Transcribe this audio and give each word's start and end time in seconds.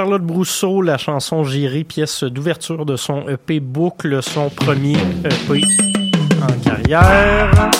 Charlotte 0.00 0.22
Brousseau, 0.22 0.80
la 0.80 0.96
chanson 0.96 1.44
J'irai, 1.44 1.84
pièce 1.84 2.24
d'ouverture 2.24 2.86
de 2.86 2.96
son 2.96 3.28
EP 3.28 3.60
Boucle, 3.60 4.22
son 4.22 4.48
premier 4.48 4.96
EP 5.26 5.60
en 6.40 6.58
carrière. 6.64 7.70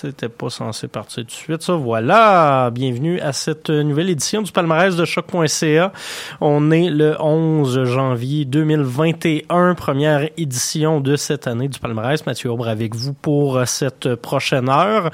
C'était 0.00 0.28
pas 0.28 0.50
censé 0.50 0.88
partir 0.88 1.22
tout 1.22 1.28
de 1.28 1.30
suite, 1.30 1.62
ça. 1.62 1.74
Voilà. 1.74 2.72
Bienvenue 2.72 3.20
à 3.20 3.32
cette 3.32 3.70
nouvelle 3.70 4.10
édition 4.10 4.42
du 4.42 4.50
palmarès 4.50 4.96
de 4.96 5.04
choc.ca. 5.04 5.92
On 6.40 6.72
est 6.72 6.90
le 6.90 7.14
11 7.22 7.84
janvier 7.84 8.44
2021, 8.44 9.76
première 9.76 10.28
édition 10.36 11.00
de 11.00 11.14
cette 11.14 11.46
année 11.46 11.68
du 11.68 11.78
palmarès. 11.78 12.26
Mathieu 12.26 12.50
Aubre 12.50 12.66
avec 12.66 12.96
vous 12.96 13.12
pour 13.12 13.68
cette 13.68 14.16
prochaine 14.16 14.68
heure. 14.68 15.12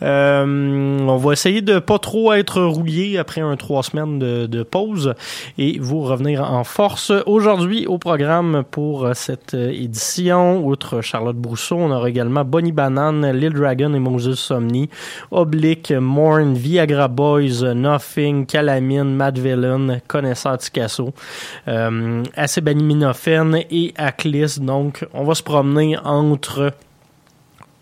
Euh, 0.00 0.44
on 1.00 1.16
va 1.16 1.32
essayer 1.32 1.60
de 1.60 1.80
pas 1.80 1.98
trop 1.98 2.32
être 2.32 2.62
rouillé 2.62 3.18
après 3.18 3.40
un 3.40 3.56
trois 3.56 3.82
semaines 3.82 4.20
de, 4.20 4.46
de 4.46 4.62
pause 4.62 5.14
et 5.58 5.80
vous 5.80 6.02
revenir 6.02 6.48
en 6.48 6.62
force. 6.62 7.12
Aujourd'hui, 7.26 7.88
au 7.88 7.98
programme 7.98 8.62
pour 8.70 9.10
cette 9.14 9.54
édition, 9.54 10.64
outre 10.64 11.00
Charlotte 11.00 11.36
Brousseau, 11.36 11.78
on 11.78 11.90
aura 11.90 12.08
également 12.08 12.44
Bonnie 12.44 12.70
Banane, 12.70 13.32
Lil 13.32 13.54
Dragon 13.54 13.92
et 13.92 13.98
Moses 14.20 14.38
Somni, 14.38 14.90
Oblique, 15.30 15.92
Morn, 15.92 16.54
Viagra 16.54 17.08
Boys, 17.08 17.64
Nothing, 17.74 18.44
Calamine, 18.44 19.14
Mad 19.14 19.38
Villain, 19.38 20.00
Connaisseur 20.06 20.58
Ticasso, 20.58 21.14
euh, 21.68 22.22
Acébaniminophène 22.36 23.64
et 23.70 23.94
Aclis. 23.96 24.58
Donc, 24.60 25.06
on 25.14 25.24
va 25.24 25.34
se 25.34 25.42
promener 25.42 25.96
entre 26.04 26.74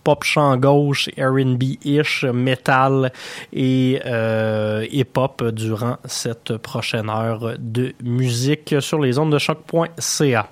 pop 0.04 0.22
chant 0.22 0.56
gauche, 0.56 1.08
R&B-ish, 1.18 2.24
metal 2.24 3.12
et 3.52 4.00
euh, 4.06 4.86
hip-hop 4.92 5.44
durant 5.50 5.96
cette 6.04 6.56
prochaine 6.56 7.10
heure 7.10 7.54
de 7.58 7.94
musique 8.04 8.76
sur 8.78 9.00
les 9.00 9.18
ondes 9.18 9.32
de 9.32 9.38
choc.ca. 9.38 10.48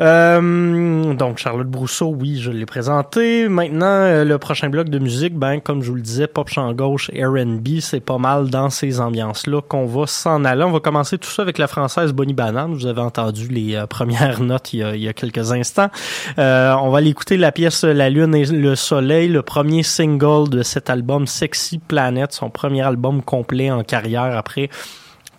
Euh, 0.00 1.14
donc 1.14 1.38
Charlotte 1.38 1.68
Brousseau, 1.68 2.14
oui, 2.18 2.38
je 2.40 2.50
l'ai 2.50 2.66
présenté. 2.66 3.48
Maintenant, 3.48 3.86
euh, 3.86 4.24
le 4.24 4.38
prochain 4.38 4.68
bloc 4.68 4.88
de 4.88 4.98
musique, 4.98 5.36
ben 5.36 5.60
comme 5.60 5.82
je 5.82 5.90
vous 5.90 5.94
le 5.94 6.02
disais, 6.02 6.26
pop 6.26 6.48
chant 6.48 6.72
gauche, 6.72 7.10
R&B, 7.10 7.80
c'est 7.80 8.00
pas 8.00 8.18
mal 8.18 8.50
dans 8.50 8.70
ces 8.70 9.00
ambiances-là 9.00 9.60
qu'on 9.62 9.86
va 9.86 10.06
s'en 10.06 10.44
aller. 10.44 10.64
On 10.64 10.72
va 10.72 10.80
commencer 10.80 11.18
tout 11.18 11.30
ça 11.30 11.42
avec 11.42 11.58
la 11.58 11.68
française 11.68 12.12
Bonnie 12.12 12.34
Banane. 12.34 12.74
Vous 12.74 12.86
avez 12.86 13.00
entendu 13.00 13.48
les 13.48 13.76
euh, 13.76 13.86
premières 13.86 14.40
notes 14.42 14.72
il 14.72 14.80
y, 14.96 15.08
a, 15.08 15.12
quelques 15.12 15.52
instants. 15.52 15.90
on 16.36 16.90
va 16.90 16.98
aller 16.98 17.10
écouter 17.10 17.36
la 17.36 17.52
pièce 17.52 17.84
La 17.84 18.10
Lune 18.10 18.34
et 18.34 18.46
le 18.46 18.74
Soleil, 18.74 19.28
le 19.28 19.42
premier 19.42 19.82
single 19.82 20.48
de 20.48 20.62
cet 20.62 20.90
album 20.90 21.26
Sexy 21.26 21.78
Planet, 21.78 22.32
son 22.32 22.50
premier 22.50 22.82
album 22.82 23.22
complet 23.22 23.70
en 23.70 23.84
carrière 23.84 24.36
après 24.36 24.70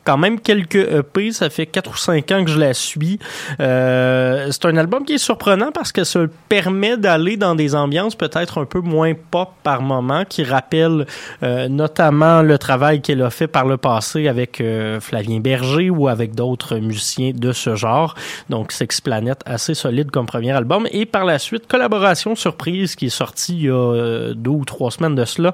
quand 0.06 0.18
même 0.18 0.40
quelques 0.40 0.76
EP. 0.76 1.32
Ça 1.32 1.50
fait 1.50 1.66
quatre 1.66 1.92
ou 1.92 1.98
cinq 1.98 2.32
ans 2.32 2.46
que 2.46 2.52
je 2.52 2.60
la 2.60 2.74
suis. 2.74 3.20
Euh, 3.60 4.48
c'est 4.52 4.66
un 4.66 4.78
album 4.78 5.04
qui 5.04 5.14
est 5.14 5.18
surprenant 5.18 5.72
parce 5.74 5.92
que 5.92 6.04
ça 6.04 6.22
permet 6.48 6.96
d'aller 6.96 7.36
dans 7.36 7.56
des 7.56 7.76
ambiances 7.76 8.16
peut-être 8.16 8.62
un 8.62 8.66
peu 8.66 8.80
moins 8.80 9.14
pop 9.32 9.50
par 9.64 9.82
moment, 9.82 10.24
qui 10.24 10.44
rappellent 10.44 11.06
euh, 11.44 11.68
notamment 11.68 12.42
le 12.42 12.58
travail 12.58 13.02
qu'elle 13.02 13.22
a 13.22 13.30
fait 13.30 13.48
par 13.48 13.66
le 13.66 13.78
passé 13.78 14.28
avec 14.28 14.62
euh, 14.62 15.00
Flavien 15.02 15.40
Berger 15.40 15.90
ou 15.90 16.08
avec 16.08 16.36
d'autres 16.36 16.78
musiciens 16.78 17.32
de 17.34 17.52
ce 17.52 17.76
genre. 17.76 18.16
Donc 18.50 18.72
Sex 18.72 19.02
Planet, 19.02 19.42
assez 19.46 19.74
solide 19.74 20.12
comme 20.12 20.28
premier 20.28 20.52
album. 20.52 20.88
Et 20.92 21.06
par 21.06 21.26
la 21.26 21.40
suite, 21.40 21.68
collaboration 21.68 22.36
surprise 22.36 22.96
qui 22.96 23.08
est 23.08 23.10
sortie 23.10 23.56
il 23.56 23.66
y 23.66 23.70
a 23.70 24.34
deux 24.36 24.52
ou 24.52 24.66
trois 24.66 24.92
semaines 24.92 25.16
de 25.16 25.26
cela 25.26 25.54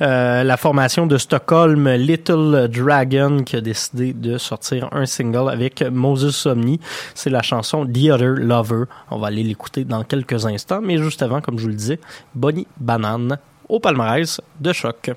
euh, 0.00 0.44
la 0.44 0.56
formation 0.56 1.06
de 1.06 1.18
Stockholm, 1.18 1.88
Little 1.88 2.68
Dragon, 2.68 3.42
qui 3.44 3.56
a 3.56 3.60
décidé 3.60 4.12
de 4.12 4.38
sortir 4.38 4.88
un 4.92 5.06
single 5.06 5.50
avec 5.50 5.82
Moses 5.82 6.34
Somni. 6.34 6.80
C'est 7.14 7.30
la 7.30 7.42
chanson 7.42 7.86
The 7.86 8.10
Other 8.10 8.34
Lover. 8.36 8.84
On 9.10 9.18
va 9.18 9.28
aller 9.28 9.42
l'écouter 9.42 9.84
dans 9.84 10.04
quelques 10.04 10.46
instants, 10.46 10.80
mais 10.82 10.98
juste 10.98 11.22
avant, 11.22 11.40
comme 11.40 11.58
je 11.58 11.62
vous 11.62 11.68
le 11.68 11.74
disais, 11.74 12.00
Bonnie 12.34 12.66
Banane 12.78 13.38
au 13.68 13.80
palmarès 13.80 14.40
de 14.60 14.72
choc. 14.72 15.10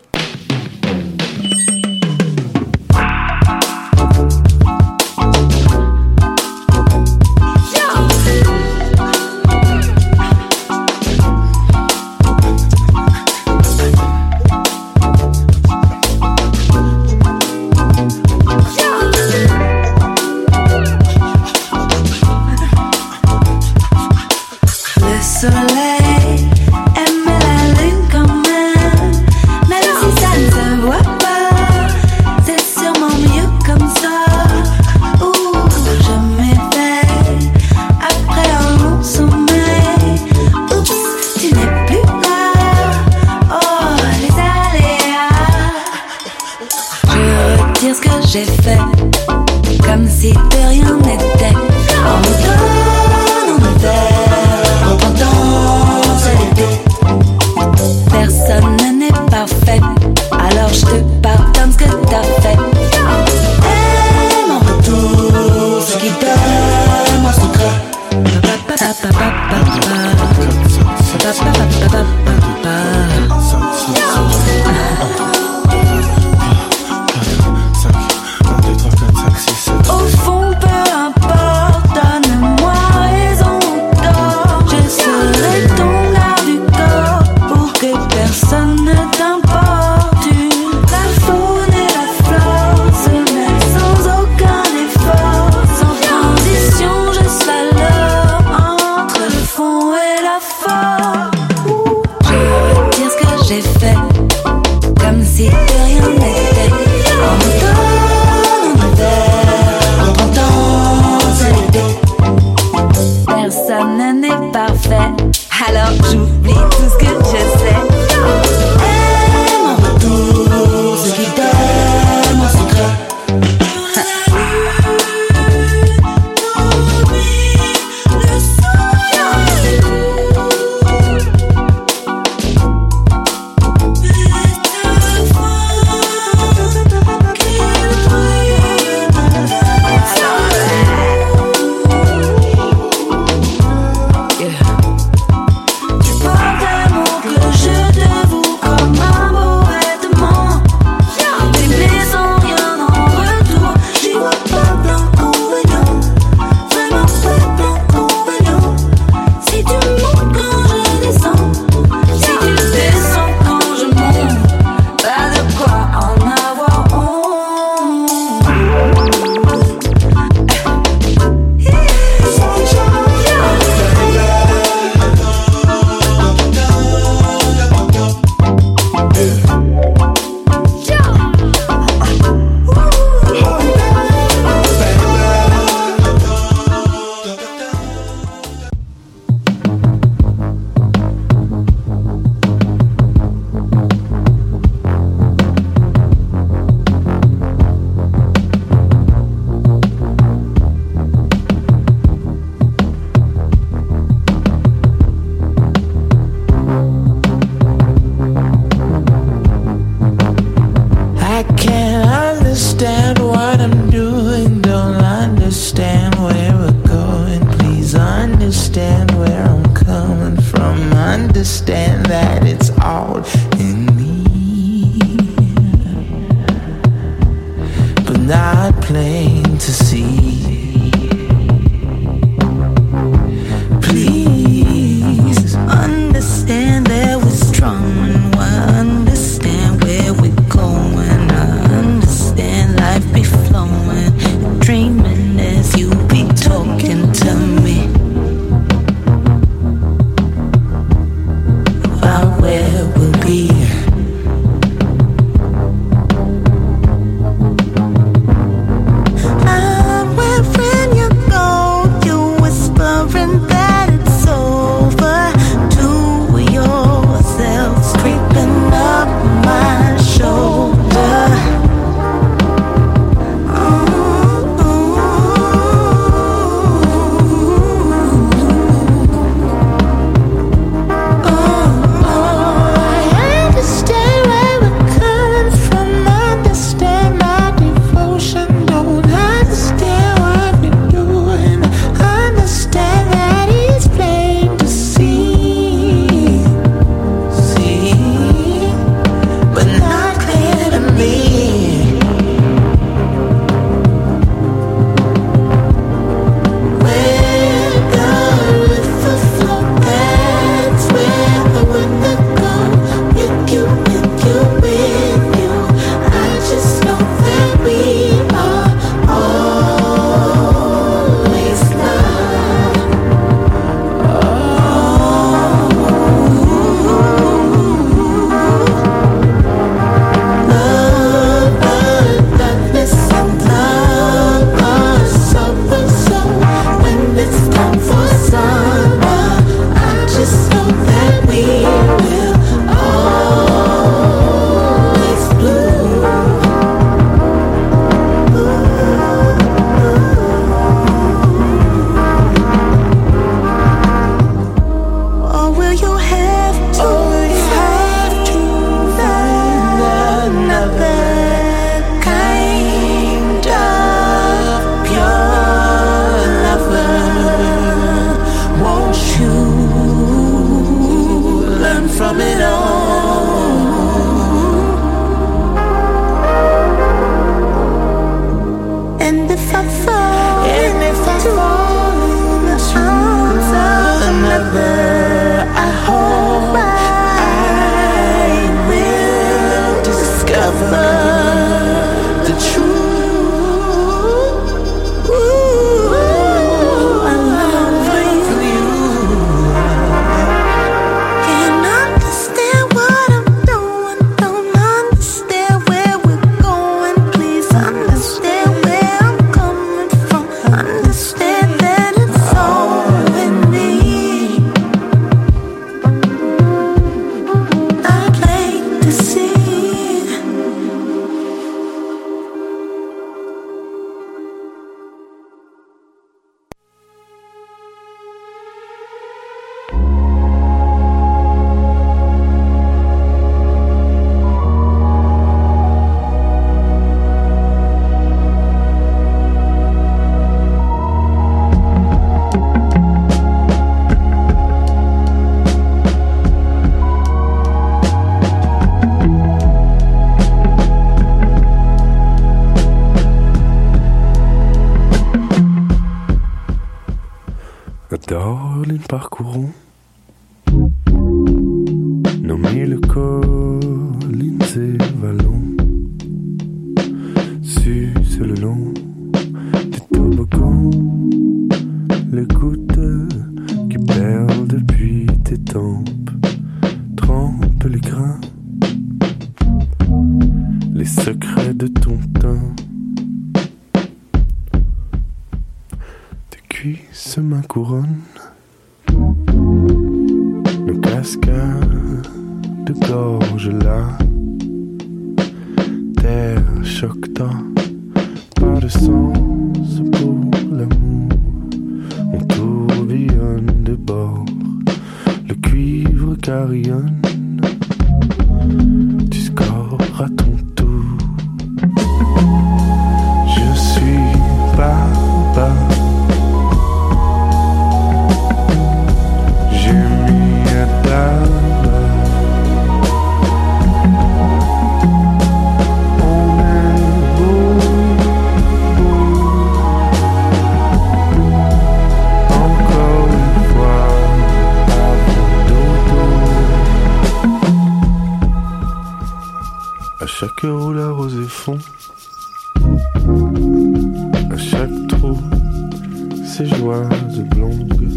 Ses 546.38 546.48
joies 546.48 546.90
blondes 547.34 547.88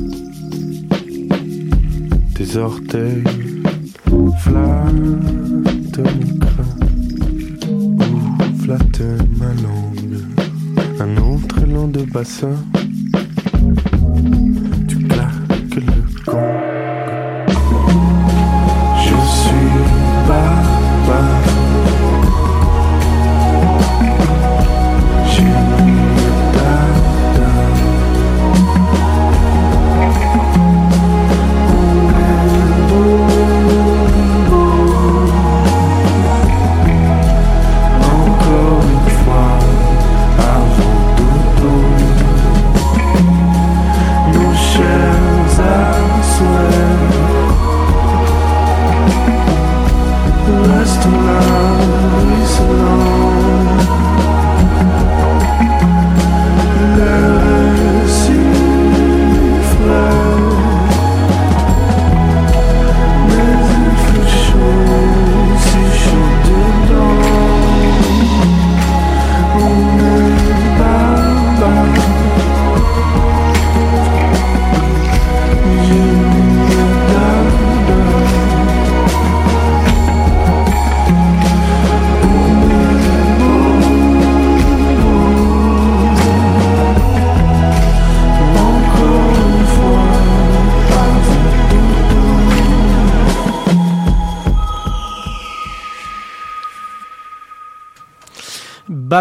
tes 2.37 2.57
orteils 2.57 3.25
flattent 4.39 6.03
crâne 6.41 6.79
ou 7.69 7.99
flattent 8.63 9.19
ma 9.39 9.53
langue. 9.65 10.21
Un 11.01 11.17
autre 11.17 11.65
élan 11.65 11.89
de 11.89 12.05
bassin, 12.05 12.55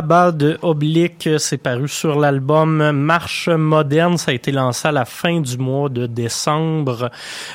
Baba 0.01 0.31
de 0.31 0.59
Oblique, 0.61 1.27
c'est 1.39 1.57
paru 1.57 1.87
sur 1.87 2.19
l'album 2.19 2.91
Marche 2.91 3.49
moderne. 3.49 4.19
Ça 4.19 4.29
a 4.29 4.33
été 4.35 4.51
lancé 4.51 4.87
à 4.87 4.91
la 4.91 5.05
fin 5.05 5.39
du 5.39 5.57
mois 5.57 5.89
de 5.89 6.05
décembre. 6.05 7.09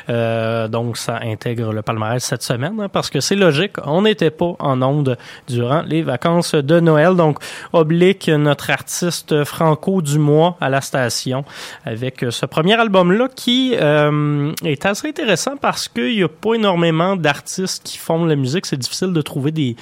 Euh, 0.09 0.69
donc, 0.69 0.97
ça 0.97 1.21
intègre 1.23 1.73
le 1.73 1.83
palmarès 1.83 2.23
cette 2.23 2.43
semaine, 2.43 2.81
hein, 2.81 2.89
parce 2.89 3.11
que 3.11 3.21
c'est 3.21 3.37
logique. 3.37 3.73
On 3.85 4.03
n'était 4.03 4.31
pas 4.31 4.55
en 4.59 4.83
onde 4.83 5.17
durant 5.49 5.83
les 5.83 6.03
vacances 6.03 6.55
de 6.55 6.81
Noël. 6.81 7.15
Donc, 7.15 7.39
Oblique, 7.73 8.29
notre 8.29 8.71
artiste 8.71 9.45
franco 9.45 10.03
du 10.03 10.19
mois 10.19 10.57
à 10.61 10.69
la 10.69 10.81
station, 10.81 11.45
avec 11.85 12.25
ce 12.31 12.47
premier 12.47 12.75
album-là 12.75 13.29
qui 13.35 13.75
euh, 13.81 14.53
est 14.65 14.87
assez 14.87 15.09
intéressant 15.09 15.57
parce 15.57 15.89
qu'il 15.89 16.17
n'y 16.17 16.23
a 16.23 16.29
pas 16.29 16.55
énormément 16.55 17.17
d'artistes 17.17 17.83
qui 17.85 17.99
font 17.99 18.25
la 18.25 18.37
musique. 18.37 18.67
C'est 18.67 18.77
difficile 18.77 19.13
de 19.13 19.23
trouver 19.23 19.51
des 19.51 19.77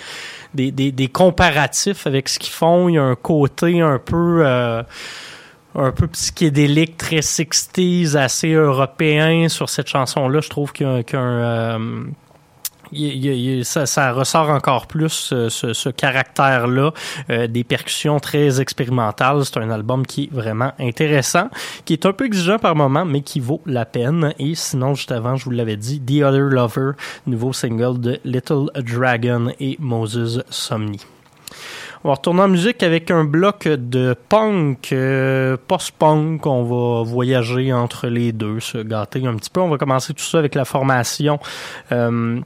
des, 0.55 0.71
des, 0.71 0.93
des 0.93 1.09
comparatifs 1.09 2.07
avec 2.07 2.29
ce 2.29 2.39
qu'ils 2.39 2.53
font. 2.53 2.89
Il 2.89 2.95
y 2.95 2.99
a 2.99 3.03
un 3.03 3.15
côté 3.15 3.81
un 3.81 3.99
peu 3.99 4.43
euh, 4.45 4.83
un 5.75 5.93
peu 5.93 6.07
psychédélique, 6.09 6.97
très 6.97 7.21
60s, 7.21 8.17
assez 8.17 8.53
européen 8.53 9.49
sur 9.49 9.69
cette 9.69 9.89
chanson-là. 9.89 10.41
Je 10.41 10.49
trouve 10.49 10.73
qu'il 10.73 10.87
y 10.87 11.05
euh, 11.13 12.07
ça, 13.63 13.87
ça 13.87 14.13
ressort 14.13 14.51
encore 14.51 14.87
plus 14.87 15.33
euh, 15.33 15.49
ce, 15.49 15.73
ce 15.73 15.89
caractère-là, 15.89 16.93
euh, 17.31 17.47
des 17.47 17.65
percussions 17.65 18.19
très 18.19 18.61
expérimentales. 18.61 19.45
C'est 19.45 19.59
un 19.59 19.71
album 19.71 20.07
qui 20.07 20.25
est 20.25 20.35
vraiment 20.35 20.73
intéressant, 20.79 21.49
qui 21.85 21.93
est 21.93 22.07
un 22.07 22.13
peu 22.13 22.27
exigeant 22.27 22.59
par 22.59 22.75
moment, 22.75 23.05
mais 23.05 23.23
qui 23.23 23.41
vaut 23.41 23.63
la 23.67 23.85
peine. 23.85 24.35
Et 24.39 24.55
sinon, 24.55 24.95
juste 24.95 25.13
avant, 25.13 25.37
je 25.37 25.45
vous 25.45 25.51
l'avais 25.51 25.77
dit, 25.77 26.01
The 26.01 26.25
Other 26.25 26.49
Lover, 26.49 26.93
nouveau 27.27 27.53
single 27.53 28.01
de 28.01 28.21
Little 28.25 28.71
Dragon 28.75 29.53
et 29.61 29.77
Moses 29.79 30.43
Somni. 30.51 31.01
On 32.03 32.09
va 32.09 32.15
retourner 32.15 32.41
en 32.41 32.49
musique 32.49 32.83
avec 32.83 33.11
un 33.11 33.25
bloc 33.25 33.69
de 33.69 34.17
punk, 34.31 34.91
euh, 34.93 35.59
post-punk. 35.69 36.47
On 36.47 36.65
va 36.65 37.03
voyager 37.03 37.75
entre 37.75 38.07
les 38.07 38.33
deux, 38.33 38.59
se 38.59 38.79
gâter 38.79 39.27
un 39.27 39.35
petit 39.35 39.51
peu. 39.51 39.61
On 39.61 39.69
va 39.69 39.77
commencer 39.77 40.15
tout 40.15 40.25
ça 40.25 40.39
avec 40.39 40.55
la 40.55 40.65
formation 40.65 41.39
euh, 41.93 42.41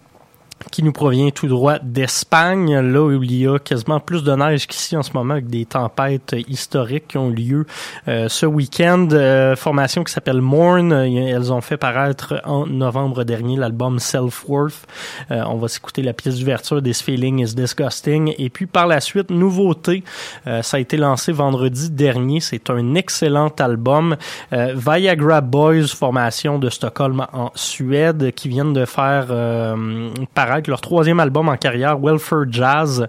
qui 0.70 0.82
nous 0.82 0.92
provient 0.92 1.30
tout 1.30 1.46
droit 1.46 1.78
d'Espagne, 1.82 2.78
là 2.78 3.02
où 3.02 3.22
il 3.22 3.34
y 3.34 3.46
a 3.46 3.58
quasiment 3.58 4.00
plus 4.00 4.24
de 4.24 4.34
neige 4.34 4.66
qu'ici 4.66 4.96
en 4.96 5.02
ce 5.02 5.12
moment, 5.12 5.34
avec 5.34 5.48
des 5.48 5.66
tempêtes 5.66 6.34
historiques 6.48 7.08
qui 7.08 7.18
ont 7.18 7.28
lieu 7.28 7.66
euh, 8.08 8.28
ce 8.28 8.46
week-end. 8.46 9.08
Euh, 9.12 9.56
formation 9.56 10.04
qui 10.04 10.12
s'appelle 10.12 10.40
Mourn. 10.40 10.92
Elles 10.92 11.52
ont 11.52 11.60
fait 11.60 11.76
paraître 11.76 12.40
en 12.44 12.66
novembre 12.66 13.24
dernier 13.24 13.56
l'album 13.56 13.98
Self-Worth. 13.98 14.86
Euh, 15.30 15.42
on 15.46 15.56
va 15.56 15.68
s'écouter 15.68 16.02
la 16.02 16.12
pièce 16.12 16.38
d'ouverture 16.38 16.82
This 16.82 17.02
Feeling 17.02 17.40
is 17.40 17.54
Disgusting. 17.54 18.34
Et 18.38 18.50
puis 18.50 18.66
par 18.66 18.86
la 18.86 19.00
suite, 19.00 19.30
nouveauté. 19.30 20.02
Euh, 20.46 20.62
ça 20.62 20.78
a 20.78 20.80
été 20.80 20.96
lancé 20.96 21.32
vendredi 21.32 21.90
dernier. 21.90 22.40
C'est 22.40 22.70
un 22.70 22.94
excellent 22.94 23.52
album. 23.58 24.16
Euh, 24.52 24.74
Viagra 24.74 25.40
Boys, 25.40 25.88
formation 25.88 26.58
de 26.58 26.70
Stockholm 26.70 27.26
en 27.32 27.50
Suède, 27.54 28.32
qui 28.34 28.48
viennent 28.48 28.72
de 28.72 28.84
faire 28.84 29.26
euh, 29.30 30.08
leur 30.66 30.80
troisième 30.80 31.20
album 31.20 31.48
en 31.48 31.56
carrière, 31.56 31.98
Welfare 31.98 32.44
Jazz. 32.50 33.06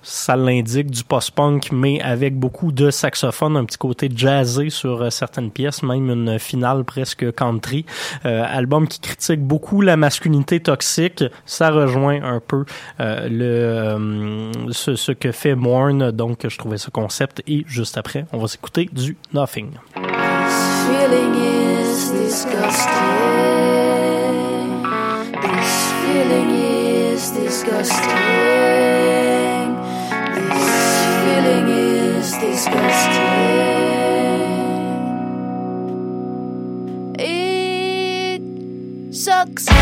Ça 0.00 0.36
l'indique 0.36 0.90
du 0.90 1.02
post-punk, 1.02 1.70
mais 1.72 2.00
avec 2.00 2.38
beaucoup 2.38 2.72
de 2.72 2.90
saxophone, 2.90 3.56
un 3.56 3.64
petit 3.64 3.76
côté 3.76 4.08
jazzé 4.14 4.70
sur 4.70 5.02
euh, 5.02 5.10
certaines 5.10 5.50
pièces, 5.50 5.82
même 5.82 6.08
une 6.08 6.38
finale 6.38 6.84
presque 6.84 7.34
country. 7.34 7.84
Euh, 8.24 8.44
album 8.48 8.86
qui 8.86 9.00
critique 9.00 9.40
beaucoup 9.40 9.80
la 9.80 9.96
masculinité 9.96 10.60
toxique. 10.60 11.24
Ça 11.46 11.70
rejoint 11.70 12.22
un 12.22 12.40
peu 12.40 12.64
euh, 13.00 14.52
ce, 14.70 15.12
que 15.12 15.32
fait 15.32 15.56
Mourne, 15.56 16.12
donc 16.12 16.46
je 16.48 16.56
trouvais 16.56 16.78
ce 16.78 16.90
concept. 16.90 17.42
Et 17.46 17.64
juste 17.66 17.98
après, 17.98 18.24
on 18.32 18.38
va 18.38 18.46
s'écouter 18.46 18.88
du 18.92 19.16
Nothing. 19.34 19.72
Disgusting. 27.68 28.08
This 30.34 30.68
feeling 31.22 31.68
is 31.68 32.28
disgusting. 32.38 33.28
It 37.18 38.42
sucks. 39.14 39.77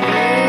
Disgusting. 0.00 0.47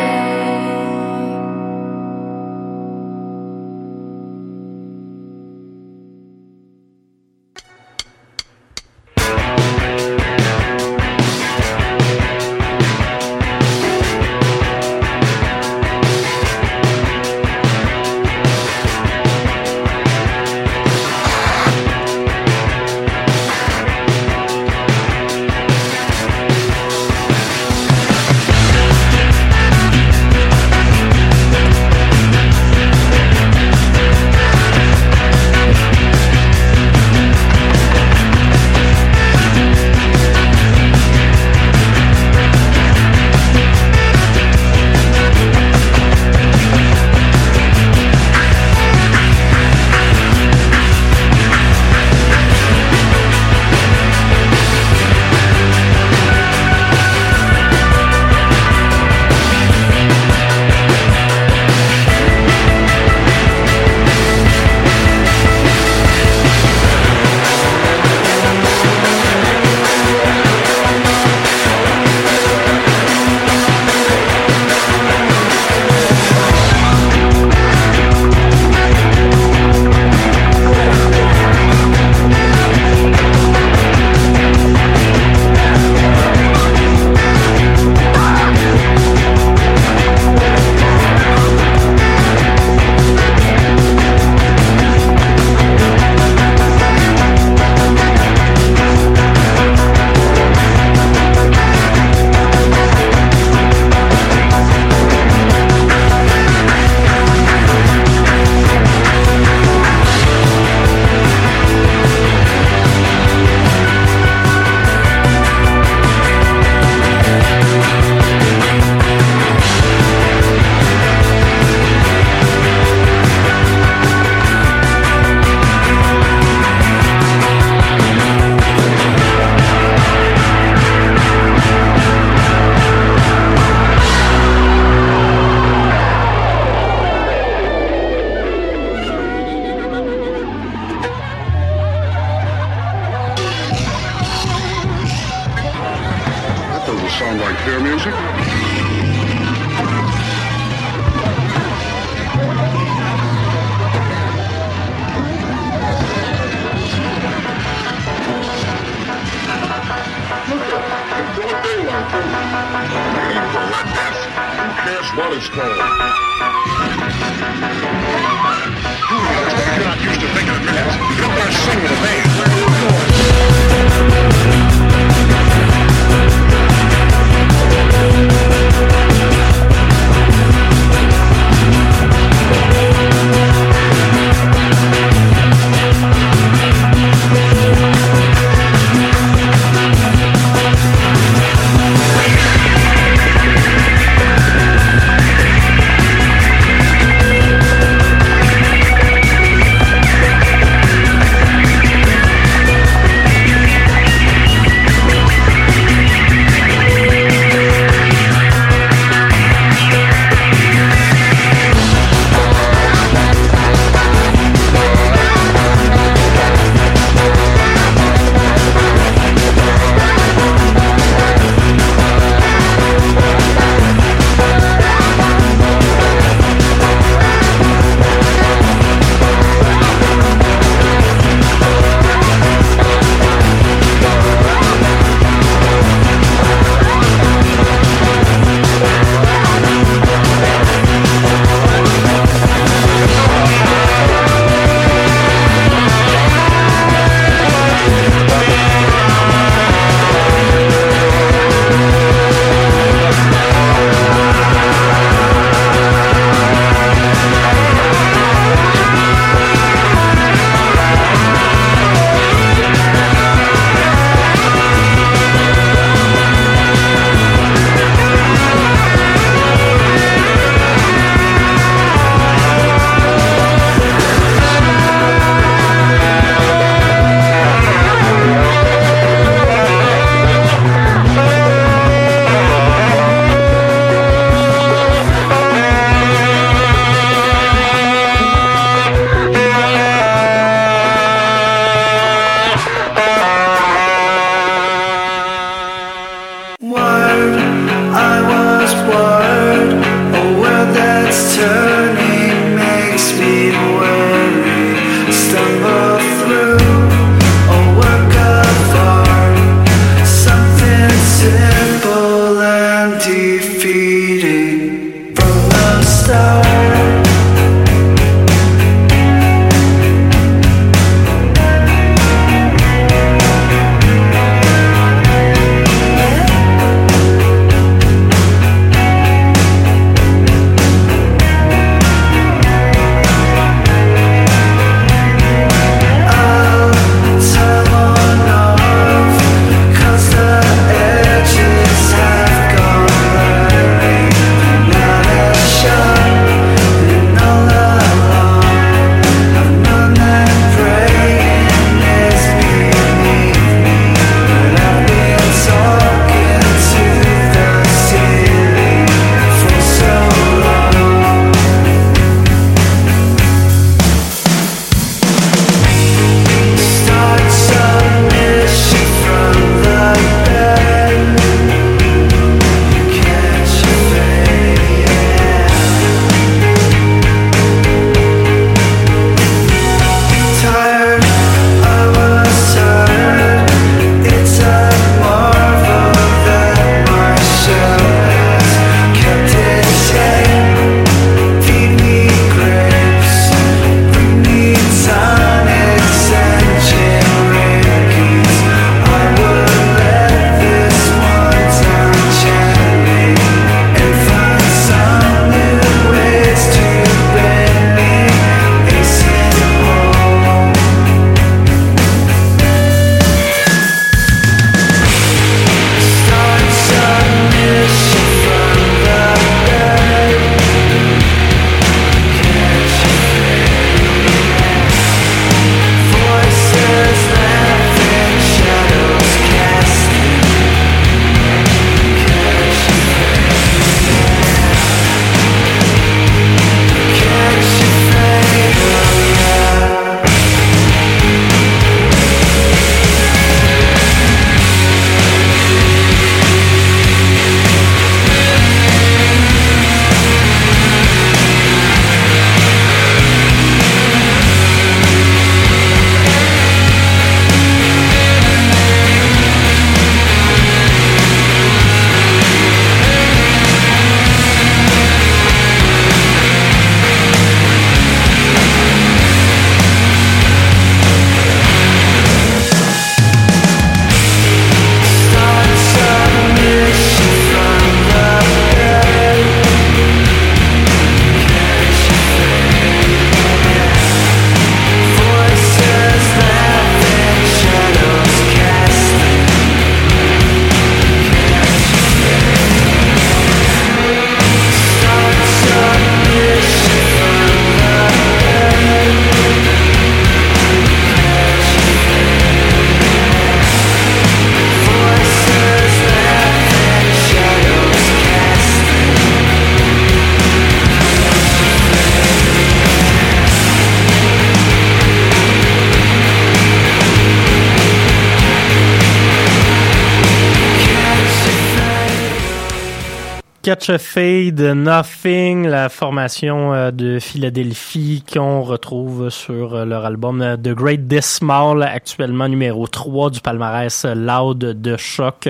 Catch 523.69 523.97
a 523.97 524.18
Fade, 524.29 524.41
Nothing, 524.41 525.47
la 525.47 525.69
formation 525.69 526.53
euh, 526.53 526.71
de 526.71 526.99
Philadelphie 526.99 528.03
qu'on 528.11 528.41
retrouve 528.41 529.09
sur 529.09 529.55
euh, 529.55 529.65
leur 529.65 529.85
album 529.85 530.21
euh, 530.21 530.37
The 530.37 530.49
Great 530.49 530.87
Dismal, 530.87 531.63
actuellement 531.63 532.27
numéro 532.27 532.67
3 532.67 533.09
du 533.09 533.21
palmarès 533.21 533.85
Loud 533.85 534.37
de 534.39 534.77
Choc. 534.77 535.29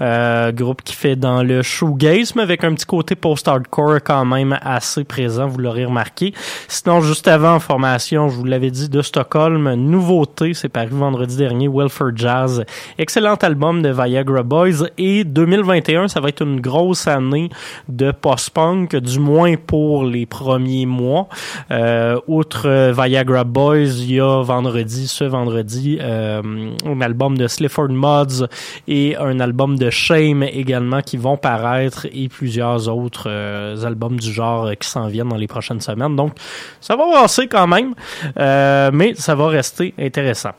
Euh, 0.00 0.52
groupe 0.52 0.82
qui 0.82 0.94
fait 0.94 1.16
dans 1.16 1.42
le 1.42 1.62
shoegaze, 1.62 2.34
mais 2.34 2.42
avec 2.42 2.64
un 2.64 2.74
petit 2.74 2.86
côté 2.86 3.14
post-hardcore 3.14 4.00
quand 4.04 4.24
même 4.26 4.58
assez 4.60 5.04
présent, 5.04 5.46
vous 5.46 5.58
l'aurez 5.58 5.86
remarqué. 5.86 6.34
Sinon, 6.68 7.00
juste 7.00 7.28
avant, 7.28 7.58
formation, 7.60 8.28
je 8.28 8.36
vous 8.36 8.44
l'avais 8.44 8.70
dit, 8.70 8.88
de 8.88 9.00
Stockholm, 9.00 9.72
nouveauté, 9.74 10.52
c'est 10.54 10.68
paru 10.68 10.88
vendredi 10.90 11.36
dernier, 11.36 11.68
Welfare 11.68 12.14
Jazz. 12.14 12.64
Excellent 12.98 13.36
album 13.36 13.80
de 13.80 13.90
Viagra 13.90 14.42
Boys. 14.42 14.88
Et 14.98 15.24
2021, 15.24 16.08
ça 16.08 16.20
va 16.20 16.28
être 16.28 16.42
une 16.42 16.60
grosse 16.60 17.06
année 17.06 17.48
de 17.88 18.10
post-punk, 18.34 18.96
du 18.96 19.20
moins 19.20 19.54
pour 19.54 20.04
les 20.04 20.26
premiers 20.26 20.86
mois. 20.86 21.28
Euh, 21.70 22.18
outre 22.26 22.90
Viagra 22.90 23.44
Boys, 23.44 24.00
il 24.00 24.14
y 24.14 24.20
a 24.20 24.42
vendredi, 24.42 25.06
ce 25.06 25.22
vendredi, 25.22 25.98
euh, 26.00 26.42
un 26.84 27.00
album 27.00 27.38
de 27.38 27.46
Slifford 27.46 27.90
Mods 27.90 28.48
et 28.88 29.16
un 29.16 29.38
album 29.38 29.78
de 29.78 29.88
Shame 29.88 30.42
également 30.42 31.00
qui 31.00 31.16
vont 31.16 31.36
paraître 31.36 32.08
et 32.12 32.28
plusieurs 32.28 32.88
autres 32.88 33.28
euh, 33.28 33.84
albums 33.84 34.18
du 34.18 34.32
genre 34.32 34.72
qui 34.80 34.88
s'en 34.88 35.06
viennent 35.06 35.28
dans 35.28 35.36
les 35.36 35.46
prochaines 35.46 35.80
semaines. 35.80 36.16
Donc, 36.16 36.32
ça 36.80 36.96
va 36.96 37.04
passer 37.12 37.46
quand 37.46 37.68
même, 37.68 37.94
euh, 38.36 38.90
mais 38.92 39.14
ça 39.14 39.36
va 39.36 39.46
rester 39.46 39.94
intéressant. 39.96 40.54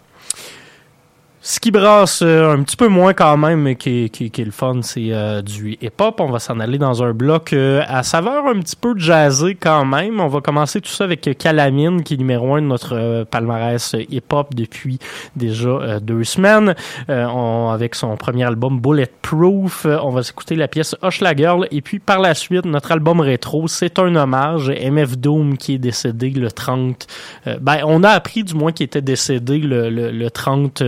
Ce 1.47 1.60
qui 1.60 1.69
brasse 1.69 2.23
euh, 2.23 2.51
un 2.55 2.63
petit 2.63 2.75
peu 2.75 2.88
moins 2.88 3.13
quand 3.13 3.38
même, 3.38 3.62
mais 3.62 3.75
qui, 3.75 4.10
qui, 4.10 4.31
qui 4.31 4.41
est 4.41 4.45
le 4.45 4.49
fun, 4.49 4.81
c'est 4.81 5.10
euh, 5.12 5.43
du 5.43 5.77
hip-hop. 5.79 6.19
On 6.19 6.31
va 6.31 6.39
s'en 6.39 6.60
aller 6.60 6.79
dans 6.79 7.03
un 7.03 7.13
bloc 7.13 7.53
euh, 7.53 7.84
à 7.88 8.01
saveur 8.01 8.47
un 8.47 8.60
petit 8.62 8.75
peu 8.75 8.97
jazzé 8.97 9.53
quand 9.53 9.86
même. 9.86 10.19
On 10.19 10.27
va 10.27 10.41
commencer 10.41 10.81
tout 10.81 10.89
ça 10.89 11.03
avec 11.03 11.29
Calamine, 11.38 12.01
qui 12.01 12.15
est 12.15 12.17
numéro 12.17 12.55
un 12.55 12.63
de 12.63 12.65
notre 12.65 12.95
euh, 12.95 13.25
palmarès 13.25 13.95
hip-hop 14.10 14.55
depuis 14.55 14.97
déjà 15.36 15.69
euh, 15.69 15.99
deux 15.99 16.23
semaines. 16.23 16.73
On- 17.10 17.69
avec 17.71 17.93
son 17.93 18.15
premier 18.17 18.45
album 18.45 18.79
Bulletproof, 18.79 19.86
on 19.86 20.10
va 20.10 20.23
s'écouter 20.23 20.55
la 20.55 20.67
pièce 20.67 20.95
Hush 21.03 21.21
la 21.21 21.36
Girl. 21.36 21.67
Et 21.69 21.81
puis 21.81 21.99
par 21.99 22.19
la 22.21 22.34
suite, 22.34 22.65
notre 22.65 22.91
album 22.91 23.19
rétro, 23.19 23.67
c'est 23.67 23.99
un 23.99 24.15
hommage. 24.15 24.69
MF 24.71 25.15
Doom 25.19 25.58
qui 25.58 25.75
est 25.75 25.77
décédé 25.77 26.31
le 26.31 26.49
30... 26.51 27.05
euh, 27.45 27.58
ben, 27.62 27.81
on 27.86 28.03
a 28.03 28.10
appris 28.10 28.43
du 28.43 28.55
moins 28.55 28.71
qu'il 28.71 28.86
était 28.86 29.03
décédé 29.03 29.60
le, 29.60 29.91
le, 29.91 30.10
le 30.10 30.31
30... 30.31 30.81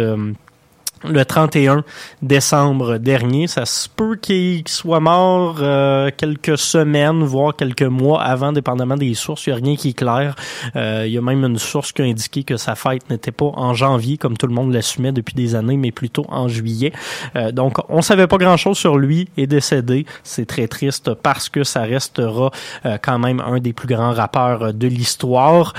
le 1.04 1.26
31 1.26 1.84
décembre 2.22 2.98
dernier. 2.98 3.48
Ça 3.48 3.66
se 3.66 3.88
peut 3.90 4.16
qu'il 4.16 4.68
soit 4.68 5.00
mort 5.00 5.58
euh, 5.60 6.10
quelques 6.16 6.58
semaines, 6.58 7.24
voire 7.24 7.56
quelques 7.56 7.84
mois 7.84 8.22
avant, 8.22 8.52
dépendamment 8.52 8.96
des 8.96 9.14
sources. 9.14 9.48
Il 9.48 9.54
n'y 9.54 9.60
a 9.60 9.66
rien 9.66 9.76
qui 9.76 9.90
est 9.90 9.94
clair. 9.94 10.36
Euh, 10.76 11.04
il 11.06 11.14
y 11.14 11.18
a 11.18 11.22
même 11.22 11.44
une 11.44 11.58
source 11.58 11.92
qui 11.92 12.02
a 12.02 12.06
indiqué 12.06 12.44
que 12.44 12.58
sa 12.58 12.76
fête 12.76 13.10
n'était 13.10 13.32
pas 13.32 13.52
en 13.56 13.74
janvier, 13.74 14.18
comme 14.18 14.38
tout 14.38 14.48
le 14.48 14.54
monde 14.54 14.74
l'assumait 14.74 15.12
depuis 15.12 15.34
des 15.36 15.56
années, 15.56 15.78
mais 15.78 15.92
plutôt 15.92 16.26
en 16.30 16.48
juillet. 16.48 16.92
Euh, 17.36 17.52
donc, 17.52 17.78
on 17.90 18.02
savait 18.02 18.28
pas 18.28 18.38
grand-chose 18.38 18.78
sur 18.78 18.98
lui 18.98 19.30
et 19.38 19.48
décédé. 19.48 20.06
C'est 20.24 20.46
très 20.46 20.68
triste 20.68 21.14
parce 21.14 21.50
que 21.50 21.64
ça 21.64 21.82
restera 21.82 22.52
euh, 22.86 22.98
quand 23.02 23.20
même 23.20 23.40
un 23.40 23.60
des 23.60 23.74
plus 23.74 23.88
grands 23.88 24.14
rappeurs 24.14 24.74
de 24.74 24.88
l'histoire. 24.88 25.74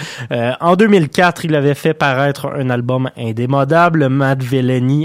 En 0.60 0.76
2004, 0.76 1.44
il 1.44 1.54
avait 1.54 1.74
fait 1.74 1.94
paraître 1.94 2.46
un 2.46 2.70
album 2.70 3.10
indémodable, 3.16 4.08
Mad 4.08 4.42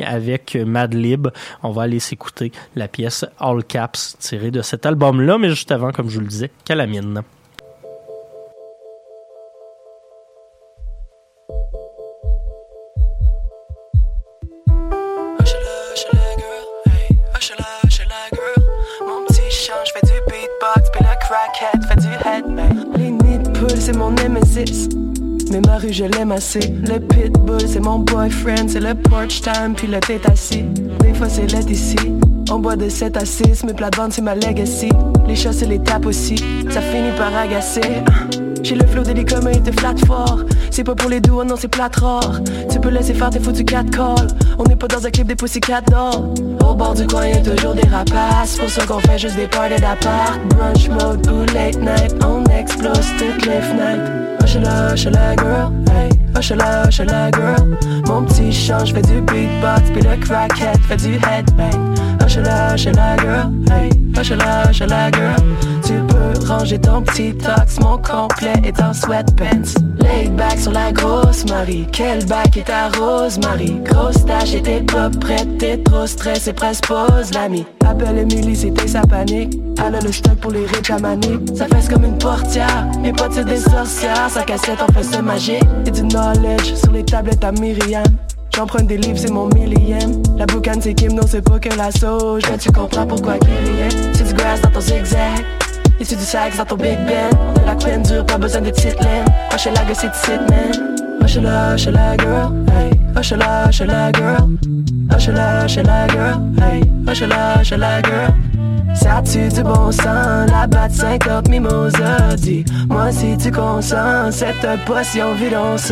Villainy 0.04 0.16
avec 0.16 0.56
Madlib. 0.56 1.28
On 1.62 1.72
va 1.72 1.84
aller 1.84 2.00
s'écouter 2.00 2.52
la 2.76 2.88
pièce 2.88 3.26
All 3.40 3.64
Caps 3.64 4.18
tirée 4.20 4.52
de 4.52 4.62
cet 4.62 4.86
album-là, 4.86 5.38
mais 5.38 5.50
juste 5.50 5.72
avant, 5.72 5.92
comme 5.92 6.10
je 6.10 6.16
vous 6.16 6.22
le 6.22 6.28
disais, 6.28 6.52
Calamine. 6.66 7.22
Du. 21.94 22.10
Les 22.98 23.12
nids 23.12 23.38
de 23.40 23.50
poule, 23.50 23.70
c'est 23.80 23.96
mon. 23.96 24.14
Mais 25.52 25.62
ma 25.62 25.78
rue, 25.78 25.94
je 25.94 26.06
l'aime 26.06 26.32
assez. 26.32 26.60
Le 26.60 27.00
pitbull, 27.00 27.62
c'est 27.68 27.80
mon 27.80 28.00
boyfriend. 28.00 28.68
C'est 28.68 28.80
le 28.80 28.96
porch 28.96 29.42
time, 29.42 29.74
puis 29.76 29.88
le 29.88 30.00
tête 30.00 30.28
assis. 30.30 30.64
Des 31.00 31.14
fois, 31.14 31.30
c'est 31.30 31.52
l'aide 31.52 31.70
ici. 31.70 31.98
On 32.52 32.60
boit 32.60 32.76
de 32.76 32.90
7 32.90 33.18
à 33.18 33.26
6, 33.26 33.64
mes 33.64 33.74
plates-bandes, 33.74 34.14
c'est 34.14 34.22
ma 34.22 34.36
legacy. 34.36 34.90
Les 35.28 35.36
chats, 35.36 35.54
c'est 35.54 35.66
les 35.66 35.80
tapes 35.80 36.06
aussi. 36.06 36.36
Ça 36.70 36.82
finit 36.82 37.12
par 37.18 37.36
agacer. 37.36 38.04
J'ai 38.64 38.76
le 38.76 38.86
flow 38.88 39.04
mais 39.44 39.54
il 39.56 39.62
te 39.62 39.72
flatte 39.78 40.06
fort. 40.06 40.40
C'est 40.72 40.84
pas 40.84 40.96
pour 40.96 41.10
les 41.10 41.20
doux, 41.20 41.44
non, 41.44 41.56
c'est 41.58 41.68
plate 41.68 41.98
rare. 41.98 42.42
Tu 42.72 42.80
peux 42.80 42.90
laisser 42.90 43.14
faire 43.14 43.30
tes 43.30 43.40
foutus 43.40 43.66
4 43.66 43.92
calls. 43.92 44.28
On 44.58 44.64
n'est 44.64 44.76
pas 44.76 44.88
dans 44.88 45.06
un 45.06 45.10
clip 45.12 45.28
des 45.28 45.36
Pussycat 45.36 45.82
Dolls. 45.82 46.34
Au 46.68 46.74
bord 46.74 46.94
du 46.94 47.06
coin, 47.06 47.28
y'a 47.28 47.42
toujours 47.42 47.74
des 47.74 47.88
rapaces. 47.88 48.58
Pour 48.58 48.70
ça 48.70 48.86
qu'on 48.86 49.00
fait 49.00 49.18
juste 49.18 49.36
des 49.36 49.48
parties 49.48 49.82
d'appart. 49.82 50.40
Brunch 50.50 50.90
mode 50.90 51.28
ou 51.28 51.46
late 51.54 51.80
night. 51.80 52.16
On 52.24 52.44
explose 52.46 53.08
toutes 53.20 53.46
les 53.46 53.62
fenêtres. 53.62 54.23
Hush-la, 54.54 54.92
hush-la, 54.92 55.36
girl. 55.36 55.74
Hey, 55.90 56.12
hush-la, 56.36 56.86
hush-la, 56.86 57.32
girl. 57.32 57.76
Mon 58.06 58.24
petit 58.24 58.54
chant, 58.54 58.86
j'fais 58.86 59.02
du 59.02 59.20
beatbox. 59.22 59.90
Puis 59.92 60.02
le 60.04 60.16
crackhead 60.18 60.78
fait 60.88 60.98
du 60.98 61.16
headbang. 61.16 61.96
Hush-la, 62.24 62.74
hush-la, 62.74 63.18
girl. 63.18 63.52
Hey, 63.70 63.90
hush-la, 64.16 64.70
hush-la, 64.70 65.12
girl. 65.12 65.36
Tu 65.86 65.94
peux 66.08 66.46
ranger 66.46 66.80
ton 66.80 67.02
petit 67.02 67.34
tox. 67.36 67.80
Mon 67.82 67.98
complet 67.98 68.54
est 68.64 68.82
en 68.82 68.94
sweatpants. 68.94 69.76
Laid 70.00 70.34
back 70.36 70.58
sur 70.58 70.72
la 70.72 70.92
grosse 70.94 71.46
Marie. 71.46 71.86
Quel 71.92 72.26
bac 72.26 72.56
est 72.56 72.64
ta 72.64 72.90
rose, 72.98 73.38
Marie? 73.40 73.80
Grosse 73.84 74.26
tâche 74.26 74.54
et 74.54 74.62
t'es 74.62 74.82
pas 74.82 75.10
prête. 75.10 75.58
T'es 75.58 75.78
trop 75.78 76.08
stressé, 76.08 76.54
presque 76.54 76.88
pose 76.88 77.34
l'ami. 77.34 77.66
Appelle 77.86 78.20
Emily, 78.20 78.56
c'était 78.56 78.88
sa 78.88 79.02
panique. 79.02 79.60
Elle 79.86 79.96
a 79.96 80.00
le 80.00 80.12
stock 80.12 80.36
pour 80.36 80.52
les 80.52 80.66
riches 80.66 80.92
à 80.92 81.00
manique. 81.00 81.42
Ça 81.56 81.68
fesse 81.68 81.90
comme 81.90 82.06
une 82.06 82.18
portière. 82.18 82.88
Mais 83.02 83.12
pas 83.12 83.28
de 83.28 83.44
des 83.44 83.58
sorcières. 83.58 84.30
Sa 84.30 84.44
cassette 84.44 84.80
en 84.82 85.04
ce 85.04 85.22
magique. 85.22 85.68
Et 85.86 85.92
du 85.92 86.04
knowledge 86.04 86.74
sur 86.76 86.94
les 86.94 87.04
tablettes 87.04 87.44
à 87.44 87.52
Myriam. 87.52 88.04
J'emprunte 88.56 88.88
des 88.88 88.98
livres, 88.98 89.18
c'est 89.18 89.32
mon 89.32 89.48
millième. 89.48 90.22
La 90.38 90.46
boucane, 90.46 90.82
c'est 90.82 90.94
Kim, 90.94 91.14
non, 91.14 91.24
c'est 91.28 91.42
pas 91.42 91.60
que 91.60 91.70
la 91.76 91.92
sauge. 91.92 92.44
Mais 92.52 92.58
tu 92.58 92.72
comprends 92.72 93.08
pourquoi 93.08 93.34
riait. 93.34 93.90
C'est 94.14 94.28
du 94.28 94.34
grass 94.34 94.62
dans 94.62 94.70
ton 94.70 94.80
zigzag. 94.80 95.44
Et 96.00 96.06
c'est 96.06 96.16
du 96.16 96.24
sax 96.24 96.58
dans 96.58 96.66
ton 96.66 96.76
Big 96.76 96.98
Ben. 97.08 97.30
De 97.56 97.66
la 97.66 97.76
peine 97.76 98.04
dure, 98.04 98.26
pas 98.26 98.38
besoin 98.38 98.62
de 98.62 98.70
petites 98.70 99.00
laines. 99.00 99.26
Hush 99.54 99.66
la 99.66 99.84
gueule, 99.84 99.96
c'est 99.96 100.08
du 100.08 100.40
man. 100.50 100.96
Hush 101.24 101.38
la, 101.38 101.76
hush 101.76 101.88
la 101.88 102.18
girl. 102.18 102.54
Hey, 102.76 102.92
la, 103.38 103.68
hush 103.70 103.82
la 103.82 104.12
girl. 104.12 104.58
Hush 105.12 105.28
la 105.28 106.08
girl. 106.08 106.42
Hey, 106.62 106.84
hush 107.08 107.22
la 107.72 108.02
girl. 108.02 108.34
Ça 108.94 109.22
tue 109.24 109.50
du 109.50 109.64
bon 109.64 109.92
sang, 109.92 110.46
la 110.52 110.68
batte 110.68 110.92
50 110.92 111.50
mimosa 111.50 112.36
Dis, 112.38 112.64
moi 112.88 113.12
si 113.12 113.36
tu 113.38 113.52
consens, 113.52 114.32
cette 114.32 114.86
potion 114.86 115.34
vidance 115.34 115.92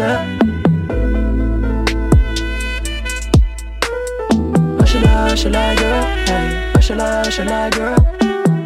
Hush 5.31 5.45
la, 5.45 5.51
hush 5.53 5.53
la 5.53 5.75
girl, 5.75 6.03
hey, 6.27 6.71
hush 6.75 6.89
la, 6.89 7.23
hush 7.23 7.39
la 7.39 7.69
girl. 7.69 7.95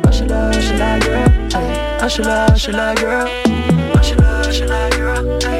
Hush 0.04 0.22
la, 0.22 0.50
hush 0.50 0.72
la 0.80 1.00
girl, 1.00 1.30
hey, 1.54 1.70
hush 2.02 2.20
la, 2.20 2.48
hush 2.50 2.68
la 2.70 2.96
girl. 2.96 3.28
Hush 3.94 4.12
la, 4.18 4.42
hush 4.42 4.62
la 4.62 4.90
girl, 4.90 5.40
hey, 5.44 5.55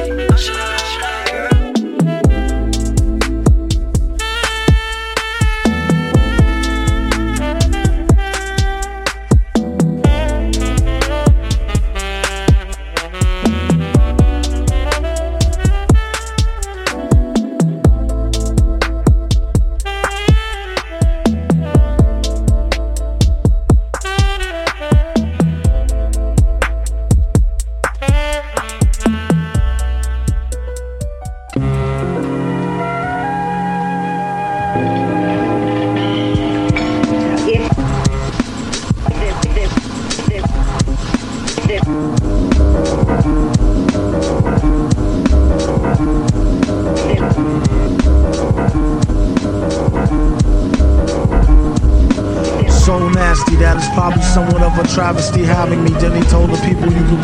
having 55.76 55.94
me. 55.94 56.00
Then 56.00 56.15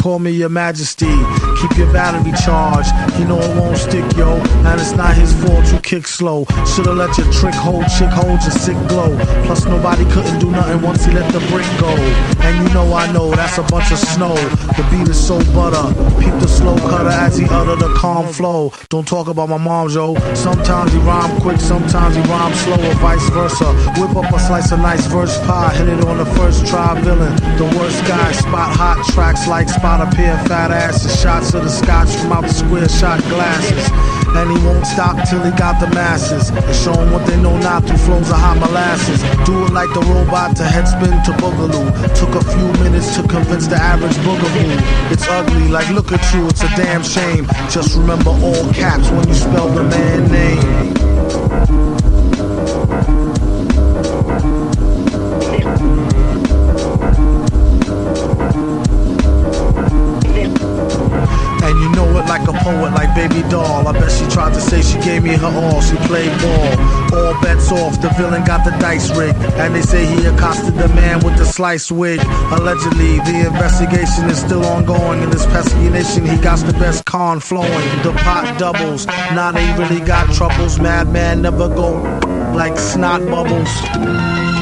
call 0.01 0.17
me 0.17 0.31
your 0.31 0.49
majesty. 0.49 1.13
Keep 1.61 1.77
your 1.77 1.93
battery 1.93 2.33
charged. 2.43 2.89
You 3.19 3.25
know 3.25 3.39
it 3.39 3.55
won't 3.55 3.77
stick, 3.77 4.05
yo. 4.17 4.33
And 4.65 4.81
it's 4.81 4.93
not 4.93 5.13
his 5.13 5.31
fault 5.43 5.71
you 5.71 5.79
kick 5.79 6.07
slow. 6.07 6.45
Should've 6.65 6.97
let 6.97 7.15
your 7.17 7.31
trick 7.31 7.53
hold, 7.53 7.85
chick 7.85 8.09
hold 8.09 8.41
your 8.41 8.51
sick 8.51 8.77
glow. 8.89 9.15
Plus 9.45 9.65
nobody 9.65 10.03
couldn't 10.11 10.39
do 10.39 10.49
nothing 10.49 10.81
once 10.81 11.05
he 11.05 11.11
let 11.11 11.31
the 11.31 11.39
brick 11.51 11.69
go. 11.79 11.93
And 12.41 12.67
you 12.67 12.73
know 12.73 12.91
I 12.93 13.11
know 13.11 13.29
that's 13.29 13.59
a 13.59 13.63
bunch 13.63 13.91
of 13.91 13.99
snow. 13.99 14.33
The 14.73 14.87
beat 14.89 15.07
is 15.07 15.21
so 15.21 15.37
butter. 15.53 15.93
Peep 16.19 16.33
the 16.41 16.47
slow 16.47 16.75
cutter 16.89 17.09
as 17.09 17.37
he 17.37 17.45
utter 17.45 17.75
the 17.75 17.93
calm 17.93 18.27
flow. 18.27 18.73
Don't 18.89 19.07
talk 19.07 19.27
about 19.27 19.49
my 19.49 19.57
mom, 19.57 19.89
yo. 19.89 20.15
Sometimes 20.33 20.91
he 20.93 20.99
rhyme 20.99 21.39
quick, 21.41 21.59
sometimes 21.59 22.15
he 22.15 22.21
rhyme 22.23 22.53
slow, 22.55 22.89
or 22.89 22.95
vice 22.95 23.29
versa. 23.29 23.69
Whip 24.01 24.15
up 24.15 24.33
a 24.33 24.39
slice 24.39 24.71
of 24.71 24.79
nice 24.79 25.05
verse 25.05 25.37
pie, 25.45 25.75
hit 25.75 25.87
it 25.87 26.03
on 26.05 26.17
the 26.17 26.25
first 26.25 26.65
try, 26.65 26.99
villain. 27.01 27.35
The 27.57 27.65
worst 27.77 28.01
guy, 28.07 28.31
spot 28.31 28.75
hot 28.75 29.05
tracks 29.13 29.47
like 29.47 29.69
spot 29.69 29.90
a 29.99 30.09
pair 30.15 30.39
of 30.39 30.47
fat 30.47 30.71
asses. 30.71 31.19
Shots 31.19 31.53
of 31.53 31.63
the 31.63 31.69
scotch 31.69 32.15
from 32.15 32.31
out 32.31 32.43
the 32.43 32.53
square 32.53 32.87
shot 32.87 33.19
glasses. 33.33 33.89
And 34.37 34.47
he 34.49 34.65
won't 34.65 34.85
stop 34.85 35.27
till 35.27 35.41
he 35.43 35.51
got 35.57 35.81
the 35.81 35.87
masses. 35.87 36.49
And 36.49 36.75
show 36.75 36.91
show 36.91 37.01
'em 37.01 37.11
what 37.11 37.25
they 37.25 37.37
know 37.37 37.57
not 37.57 37.85
through 37.85 37.97
flows 37.97 38.29
of 38.29 38.37
hot 38.37 38.57
molasses. 38.59 39.21
Do 39.45 39.65
it 39.65 39.73
like 39.73 39.91
the 39.93 40.01
robot 40.01 40.55
to 40.57 40.63
headspin 40.63 41.23
to 41.25 41.31
boogaloo. 41.41 41.89
Took 42.15 42.35
a 42.35 42.43
few 42.53 42.67
minutes 42.83 43.15
to 43.15 43.23
convince 43.23 43.67
the 43.67 43.77
average 43.77 44.17
boogaboo. 44.25 45.11
It's 45.11 45.27
ugly, 45.27 45.67
like 45.67 45.89
look 45.89 46.11
at 46.11 46.23
you, 46.33 46.47
it's 46.47 46.63
a 46.63 46.69
damn 46.75 47.03
shame. 47.03 47.47
Just 47.69 47.95
remember 47.97 48.31
all 48.31 48.73
caps 48.73 49.09
when 49.09 49.27
you 49.27 49.35
spell 49.35 49.69
the 49.69 49.83
man 49.83 50.31
name. 50.31 51.10
I 63.91 63.93
bet 63.99 64.09
she 64.09 64.25
tried 64.33 64.53
to 64.53 64.61
say 64.61 64.81
she 64.81 64.97
gave 65.01 65.21
me 65.23 65.35
her 65.35 65.47
all. 65.47 65.81
She 65.81 65.97
played 66.07 66.31
ball. 66.39 66.71
All 67.13 67.41
bets 67.41 67.69
off. 67.73 67.99
The 67.99 68.07
villain 68.17 68.45
got 68.45 68.63
the 68.63 68.71
dice 68.79 69.13
rigged. 69.17 69.35
And 69.59 69.75
they 69.75 69.81
say 69.81 70.05
he 70.05 70.25
accosted 70.27 70.75
the 70.75 70.87
man 70.95 71.19
with 71.25 71.37
the 71.37 71.43
sliced 71.43 71.91
wig. 71.91 72.21
Allegedly, 72.53 73.17
the 73.19 73.47
investigation 73.47 74.29
is 74.29 74.39
still 74.39 74.63
ongoing. 74.63 75.21
In 75.23 75.29
this 75.29 75.45
pesky 75.47 75.89
nation, 75.89 76.25
he 76.25 76.37
got 76.37 76.59
the 76.59 76.71
best 76.71 77.03
con 77.03 77.41
flowing. 77.41 77.89
The 78.03 78.13
pot 78.23 78.57
doubles. 78.57 79.07
Now 79.35 79.51
they 79.51 79.67
really 79.77 79.99
got 79.99 80.33
troubles. 80.33 80.79
Madman 80.79 81.41
never 81.41 81.67
go 81.67 82.01
like 82.55 82.77
snot 82.77 83.19
bubbles. 83.25 84.60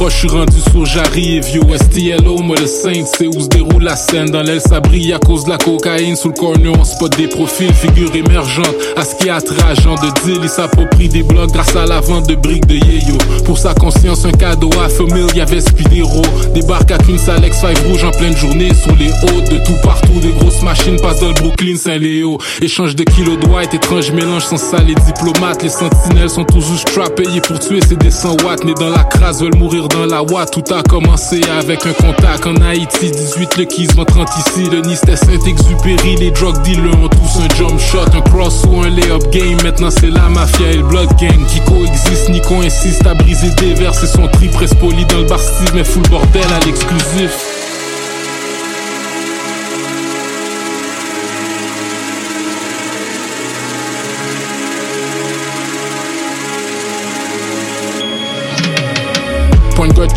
Proche, 0.00 0.14
je 0.14 0.18
suis 0.18 0.28
rendu 0.28 0.60
sourd, 0.72 0.86
j'arrive 0.86 1.44
yo. 1.50 1.62
STLO, 1.76 2.38
moi 2.38 2.56
le 2.58 2.66
5, 2.66 3.06
c'est 3.06 3.26
où 3.26 3.38
se 3.38 3.48
déroule 3.48 3.84
la 3.84 3.96
scène. 3.96 4.30
Dans 4.30 4.40
l'aile, 4.40 4.60
ça 4.60 4.80
brille 4.80 5.12
à 5.12 5.18
cause 5.18 5.44
de 5.44 5.50
la 5.50 5.58
cocaïne. 5.58 6.16
Sous 6.16 6.28
le 6.28 6.34
corner, 6.34 6.72
on 6.72 6.84
spot 6.84 7.14
des 7.18 7.26
profils, 7.26 7.72
figures 7.74 8.14
émergentes. 8.14 8.74
À 8.96 9.04
ce 9.04 9.14
qui 9.16 9.28
est 9.28 9.30
attrageant 9.30 9.96
de 9.96 10.08
deal, 10.24 10.40
il 10.42 10.48
s'approprie 10.48 11.08
des 11.08 11.22
blocs 11.22 11.52
grâce 11.52 11.76
à 11.76 11.84
la 11.84 12.00
vente 12.00 12.26
de 12.28 12.34
briques 12.34 12.66
de 12.66 12.76
yéyo. 12.76 13.18
Pour 13.44 13.58
sa 13.58 13.74
conscience, 13.74 14.24
un 14.24 14.32
cadeau 14.32 14.70
à 14.82 14.88
famille, 14.88 15.26
y'avait 15.34 15.60
Spidero. 15.60 16.22
Débarque 16.54 16.90
à 16.92 16.98
qu'une 16.98 17.18
salle 17.18 17.42
X5 17.42 17.86
rouge 17.86 18.04
en 18.04 18.10
pleine 18.10 18.36
journée. 18.36 18.72
Sur 18.72 18.96
les 18.96 19.10
hautes, 19.10 19.50
de 19.50 19.58
tout 19.58 19.76
partout, 19.82 20.18
des 20.22 20.32
grosses 20.32 20.62
machines 20.62 20.98
passent 21.00 21.20
dans 21.20 21.28
le 21.28 21.34
Brooklyn, 21.34 21.76
Saint-Léo. 21.76 22.38
Échange 22.62 22.96
de 22.96 23.04
kilos 23.04 23.38
de 23.38 23.46
white, 23.48 23.74
étrange 23.74 24.12
mélange 24.12 24.44
sans 24.44 24.56
ça, 24.56 24.78
les 24.78 24.94
diplomates. 24.94 25.62
Les 25.62 25.68
sentinelles 25.68 26.30
sont 26.30 26.44
toujours 26.44 26.78
strappés 26.78 27.24
payés 27.24 27.42
pour 27.42 27.58
tuer, 27.58 27.80
des 27.80 28.10
100 28.10 28.42
watts. 28.44 28.64
Mais 28.64 28.74
dans 28.74 28.88
la 28.88 29.04
crasse, 29.04 29.42
veulent 29.42 29.56
mourir 29.56 29.89
dans 29.90 30.06
la 30.06 30.22
ouate. 30.22 30.50
Tout 30.52 30.74
a 30.74 30.82
commencé 30.82 31.40
avec 31.58 31.86
un 31.86 31.92
contact 31.92 32.46
en 32.46 32.56
Haïti. 32.62 33.10
18 33.10 33.56
le 33.56 33.64
Keys, 33.64 33.86
30 33.86 34.28
ici. 34.38 34.70
Le 34.70 34.80
Nice, 34.80 35.00
Saint-Exupéry. 35.00 36.16
Les 36.16 36.30
drug 36.30 36.60
dealers 36.62 36.98
ont 36.98 37.08
tous 37.08 37.40
un 37.40 37.54
jump 37.56 37.78
shot, 37.78 38.16
un 38.16 38.20
cross 38.30 38.64
ou 38.68 38.80
un 38.80 38.88
lay-up 38.88 39.30
game. 39.30 39.58
Maintenant, 39.62 39.90
c'est 39.90 40.10
la 40.10 40.28
mafia 40.28 40.70
et 40.70 40.76
le 40.76 40.82
blood 40.82 41.08
gang 41.18 41.44
qui 41.46 41.60
coexistent. 41.60 42.30
Nico 42.30 42.54
insiste 42.62 43.06
à 43.06 43.14
briser 43.14 43.50
des 43.58 43.74
verres. 43.74 43.94
C'est 43.94 44.06
son 44.06 44.26
tri 44.28 44.48
presse 44.48 44.74
poli 44.74 45.04
dans 45.06 45.18
le 45.18 45.24
bar 45.24 45.40
mais 45.74 45.84
full 45.84 46.02
bordel 46.08 46.42
à 46.44 46.64
l'exclusif. 46.64 47.59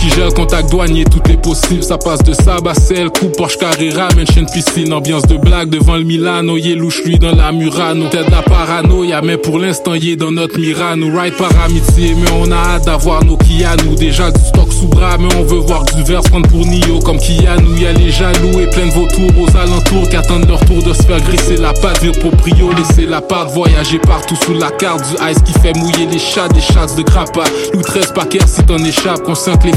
Gèle, 0.10 0.34
contact 0.34 0.70
douanier, 0.70 1.06
tout 1.06 1.22
est 1.32 1.42
possible. 1.42 1.84
Ça 1.84 1.98
passe 1.98 2.24
de 2.24 2.34
sel, 2.34 3.10
coup 3.10 3.30
Porsche 3.38 3.58
Carrera, 3.58 4.10
mansion 4.16 4.46
piscine, 4.46 4.94
ambiance 4.94 5.24
de 5.24 5.38
blague 5.38 5.70
devant 5.70 5.96
le 5.96 6.04
Milano. 6.04 6.58
Yé 6.58 6.76
louche 6.76 7.04
lui 7.04 7.18
dans 7.18 7.34
la 7.34 7.52
Murano. 7.52 8.10
Tête 8.10 8.30
la 8.30 8.42
paranoïa, 8.42 9.22
mais 9.22 9.38
pour 9.38 9.60
l'instant, 9.60 9.94
yé 9.96 10.16
dans 10.16 10.32
notre 10.32 10.60
Mirano. 10.60 11.08
Ride 11.08 11.36
par 11.38 11.52
amitié, 11.66 12.16
mais 12.16 12.30
on 12.38 12.52
a 12.52 12.56
hâte 12.56 12.86
d'avoir 12.86 13.24
nos 13.24 13.38
Kianou. 13.38 13.96
Déjà 13.96 14.30
du 14.30 14.42
stock 14.42 14.72
sous 14.74 14.88
bras, 14.88 15.18
mais 15.18 15.34
on 15.36 15.44
veut 15.44 15.60
voir 15.60 15.84
du 15.86 16.04
verse 16.04 16.28
prendre 16.30 16.50
pour 16.50 16.66
Nio 16.66 17.00
comme 17.00 17.18
Kianou. 17.18 17.76
Y'a 17.78 17.94
les 17.94 18.12
jaloux 18.12 18.60
et 18.60 18.68
plein 18.68 18.88
de 18.88 18.92
vautours 18.92 19.32
aux 19.40 19.58
alentours 19.58 20.10
qui 20.10 20.16
attendent 20.16 20.48
leur 20.48 20.64
tour 20.66 20.84
de 20.84 20.94
se 20.94 21.04
faire 21.04 21.22
grisser 21.22 21.58
la 21.58 21.74
patte. 21.74 22.02
Dire 22.02 22.12
proprio, 22.20 22.72
laisser 22.78 23.06
la 23.06 23.22
part, 23.22 23.50
voyager 23.50 24.00
partout 24.00 24.36
sous 24.36 24.54
la 24.54 24.70
carte 24.72 25.04
du 25.08 25.32
ice 25.32 25.42
qui 25.46 25.54
fait 25.60 25.76
mouiller 25.78 26.08
les 26.12 26.20
chats, 26.20 26.50
des 26.50 26.62
chats 26.62 26.94
de 26.98 27.04
grappa. 27.04 27.44
Lou 27.74 27.82
13 27.82 28.14
paquets 28.14 28.40
si 28.46 28.64
t'en 28.64 28.78
échappes, 28.78 29.24
conscient 29.24 29.56
que 29.58 29.68
les 29.68 29.74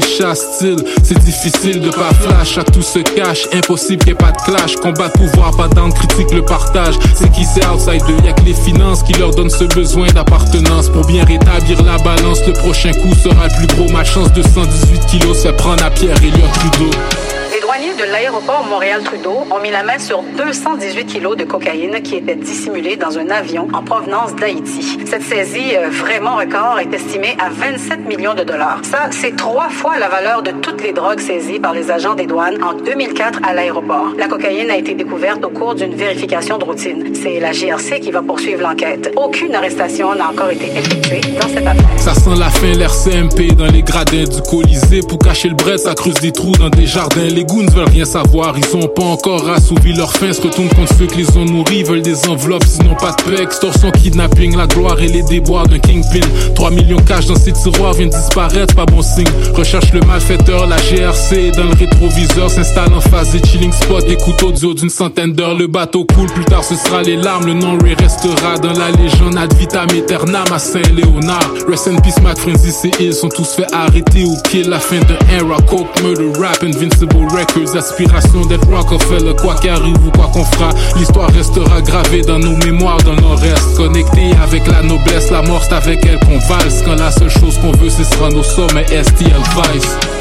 chassent 0.00 0.56
style. 0.56 0.76
C'est 1.02 1.18
difficile 1.18 1.80
de 1.80 1.90
pas 1.90 2.12
flash, 2.20 2.54
chaque 2.54 2.72
tout 2.72 2.82
se 2.82 2.98
cache, 2.98 3.46
impossible 3.52 3.98
qu'il 3.98 4.08
y 4.08 4.12
ait 4.12 4.14
pas 4.14 4.32
de 4.32 4.42
clash. 4.42 4.76
Combat 4.76 5.08
de 5.08 5.12
pouvoir, 5.12 5.56
pas 5.56 5.68
d'âme, 5.68 5.92
critique 5.92 6.32
le 6.32 6.42
partage. 6.42 6.94
C'est 7.14 7.30
qui 7.32 7.44
c'est 7.44 7.66
outside 7.66 8.04
d'eux, 8.06 8.24
y'a 8.24 8.32
que 8.32 8.42
les 8.42 8.54
finances 8.54 9.02
qui 9.02 9.12
leur 9.14 9.30
donnent 9.30 9.50
ce 9.50 9.64
besoin 9.64 10.08
d'appartenance. 10.08 10.88
Pour 10.88 11.06
bien 11.06 11.24
rétablir 11.24 11.82
la 11.84 11.98
balance, 11.98 12.40
le 12.46 12.52
prochain 12.52 12.92
coup 12.92 13.14
sera 13.14 13.48
le 13.48 13.66
plus 13.66 13.76
gros. 13.76 13.90
Ma 13.92 14.04
chance 14.04 14.32
de 14.32 14.42
118 14.42 15.06
kilos 15.06 15.42
se 15.42 15.48
prendre 15.48 15.84
à 15.84 15.90
Pierre 15.90 16.16
et 16.22 16.30
Trudeau. 16.30 16.90
Les 16.90 17.25
douaniers 17.66 17.94
de 17.94 18.04
l'aéroport 18.04 18.64
Montréal-Trudeau 18.70 19.44
ont 19.50 19.58
mis 19.58 19.72
la 19.72 19.82
main 19.82 19.98
sur 19.98 20.22
218 20.22 21.04
kilos 21.06 21.36
de 21.36 21.42
cocaïne 21.42 22.00
qui 22.00 22.14
était 22.14 22.36
dissimulée 22.36 22.94
dans 22.94 23.18
un 23.18 23.28
avion 23.28 23.66
en 23.72 23.82
provenance 23.82 24.36
d'Haïti. 24.36 24.98
Cette 25.04 25.24
saisie 25.24 25.74
euh, 25.74 25.88
vraiment 25.88 26.36
record 26.36 26.78
est 26.78 26.94
estimée 26.94 27.36
à 27.40 27.48
27 27.50 28.06
millions 28.06 28.34
de 28.34 28.44
dollars. 28.44 28.78
Ça, 28.84 29.08
c'est 29.10 29.34
trois 29.34 29.68
fois 29.68 29.98
la 29.98 30.08
valeur 30.08 30.42
de 30.42 30.52
toutes 30.52 30.80
les 30.80 30.92
drogues 30.92 31.18
saisies 31.18 31.58
par 31.58 31.72
les 31.72 31.90
agents 31.90 32.14
des 32.14 32.26
douanes 32.26 32.62
en 32.62 32.72
2004 32.72 33.40
à 33.42 33.52
l'aéroport. 33.52 34.12
La 34.16 34.28
cocaïne 34.28 34.70
a 34.70 34.76
été 34.76 34.94
découverte 34.94 35.44
au 35.44 35.48
cours 35.48 35.74
d'une 35.74 35.94
vérification 35.96 36.58
de 36.58 36.64
routine. 36.64 37.14
C'est 37.14 37.40
la 37.40 37.50
GRC 37.50 37.98
qui 37.98 38.12
va 38.12 38.22
poursuivre 38.22 38.62
l'enquête. 38.62 39.12
Aucune 39.16 39.56
arrestation 39.56 40.14
n'a 40.14 40.30
encore 40.30 40.50
été 40.50 40.66
effectuée 40.66 41.20
dans 41.40 41.48
cette 41.48 41.66
affaire. 41.66 41.88
Ça 41.96 42.14
sent 42.14 42.38
la 42.38 42.50
fin, 42.50 42.72
l'air 42.74 42.92
CMP 42.94 43.56
dans 43.56 43.66
les 43.66 43.82
gradins 43.82 44.22
du 44.22 44.40
Colisée. 44.42 45.00
Pour 45.00 45.18
cacher 45.18 45.48
le 45.48 45.56
bret, 45.56 45.78
ça 45.78 45.94
creuse 45.94 46.20
des 46.20 46.30
trous 46.30 46.52
dans 46.52 46.70
des 46.70 46.86
jardins. 46.86 47.28
Goons 47.56 47.66
veulent 47.72 47.88
rien 47.88 48.04
savoir, 48.04 48.54
ils 48.58 48.76
ont 48.76 48.88
pas 48.88 49.02
encore 49.02 49.48
assouvi 49.48 49.92
leur 49.94 50.12
faim. 50.12 50.32
Se 50.32 50.42
retournent 50.42 50.68
contre 50.68 50.94
ceux 50.98 51.06
qui 51.06 51.18
les 51.18 51.36
ont 51.36 51.44
nourris, 51.44 51.82
veulent 51.82 52.02
des 52.02 52.28
enveloppes, 52.28 52.64
sinon 52.66 52.94
pas 52.94 53.12
de 53.12 53.22
paix. 53.22 53.42
Extorsion, 53.42 53.90
kidnapping, 53.90 54.56
la 54.56 54.66
gloire 54.66 55.00
et 55.00 55.08
les 55.08 55.22
déboires 55.22 55.66
d'un 55.66 55.78
kingpin. 55.78 56.20
3 56.54 56.70
millions 56.70 57.00
cash 57.06 57.26
dans 57.26 57.36
ces 57.36 57.52
tiroirs 57.52 57.94
viennent 57.94 58.10
disparaître, 58.10 58.74
pas 58.74 58.84
bon 58.84 59.02
signe. 59.02 59.26
Recherche 59.54 59.92
le 59.92 60.00
malfaiteur, 60.00 60.66
la 60.66 60.76
GRC 60.76 61.52
dans 61.56 61.64
le 61.64 61.74
rétroviseur 61.74 62.50
s'installe 62.50 62.92
en 62.92 63.00
face 63.00 63.32
des 63.32 63.46
chilling 63.48 63.72
spots. 63.72 64.06
Écoute 64.08 64.42
audio 64.42 64.74
d'une 64.74 64.90
centaine 64.90 65.32
d'heures, 65.32 65.56
le 65.56 65.66
bateau 65.66 66.04
coule, 66.04 66.28
plus 66.28 66.44
tard 66.44 66.64
ce 66.64 66.74
sera 66.76 67.02
les 67.02 67.16
larmes. 67.16 67.46
Le 67.46 67.54
nom 67.54 67.78
Ray 67.78 67.94
restera 67.94 68.58
dans 68.58 68.72
la 68.72 68.90
légende 68.90 69.38
ad 69.38 69.54
vitam 69.54 69.88
aeternam 69.90 70.46
à 70.52 70.58
Saint-Léonard. 70.58 71.50
Rest 71.68 71.88
in 71.88 71.96
peace, 71.96 72.20
Mac 72.22 72.38
Frenzy 72.38 72.72
et 72.98 73.04
ils 73.04 73.14
sont 73.14 73.28
tous 73.28 73.54
fait 73.54 73.72
arrêter 73.72 74.24
ou 74.24 74.36
kill. 74.44 74.68
La 74.68 74.80
fin 74.80 75.00
d'un 75.00 75.18
era, 75.30 75.56
coke, 75.62 76.02
murder, 76.02 76.32
rap, 76.38 76.62
invincible 76.62 77.16
record. 77.24 77.45
Quelques 77.46 77.74
aspirations 77.76 78.44
d'être 78.46 78.68
Rockefeller, 78.68 79.34
quoi 79.40 79.54
qu'arrive 79.54 79.96
ou 80.06 80.10
quoi 80.10 80.28
qu'on 80.32 80.44
fera. 80.44 80.70
L'histoire 80.96 81.30
restera 81.30 81.80
gravée 81.80 82.22
dans 82.22 82.38
nos 82.38 82.56
mémoires, 82.56 82.98
dans 82.98 83.16
nos 83.16 83.34
restes. 83.34 83.76
Connectés 83.76 84.32
avec 84.42 84.66
la 84.66 84.82
noblesse, 84.82 85.30
la 85.30 85.42
mort, 85.42 85.62
c'est 85.64 85.74
avec 85.74 86.04
elle 86.06 86.18
qu'on 86.20 86.38
valse. 86.38 86.82
Quand 86.84 86.96
la 86.96 87.10
seule 87.10 87.30
chose 87.30 87.58
qu'on 87.58 87.72
veut, 87.72 87.90
c'est 87.90 88.04
se 88.04 88.16
rendre 88.18 88.38
au 88.38 88.42
sommet, 88.42 88.86
STL 88.86 89.42
Vice? 89.72 90.15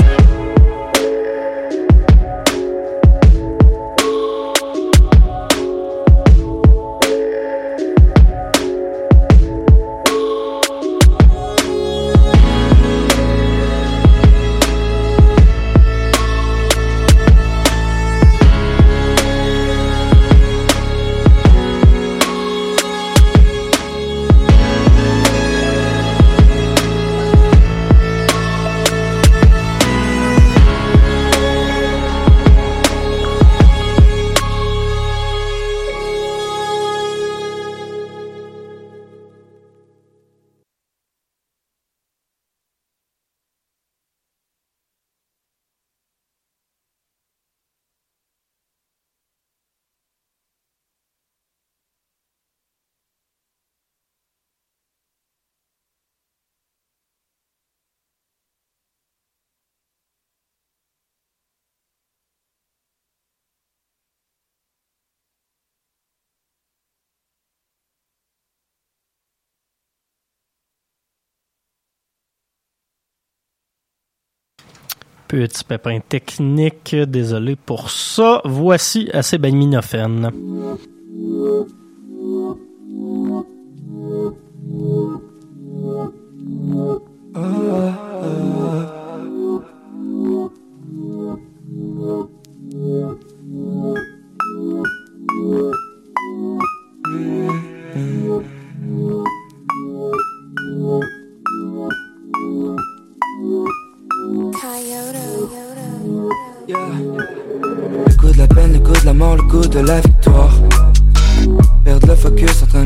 Petit 75.36 75.66
pépin 75.66 76.00
technique, 76.00 76.96
désolé 76.96 77.58
pour 77.58 77.90
ça. 77.90 78.40
Voici 78.46 79.10
Acétaminophène. 79.12 80.32
Le 80.34 81.68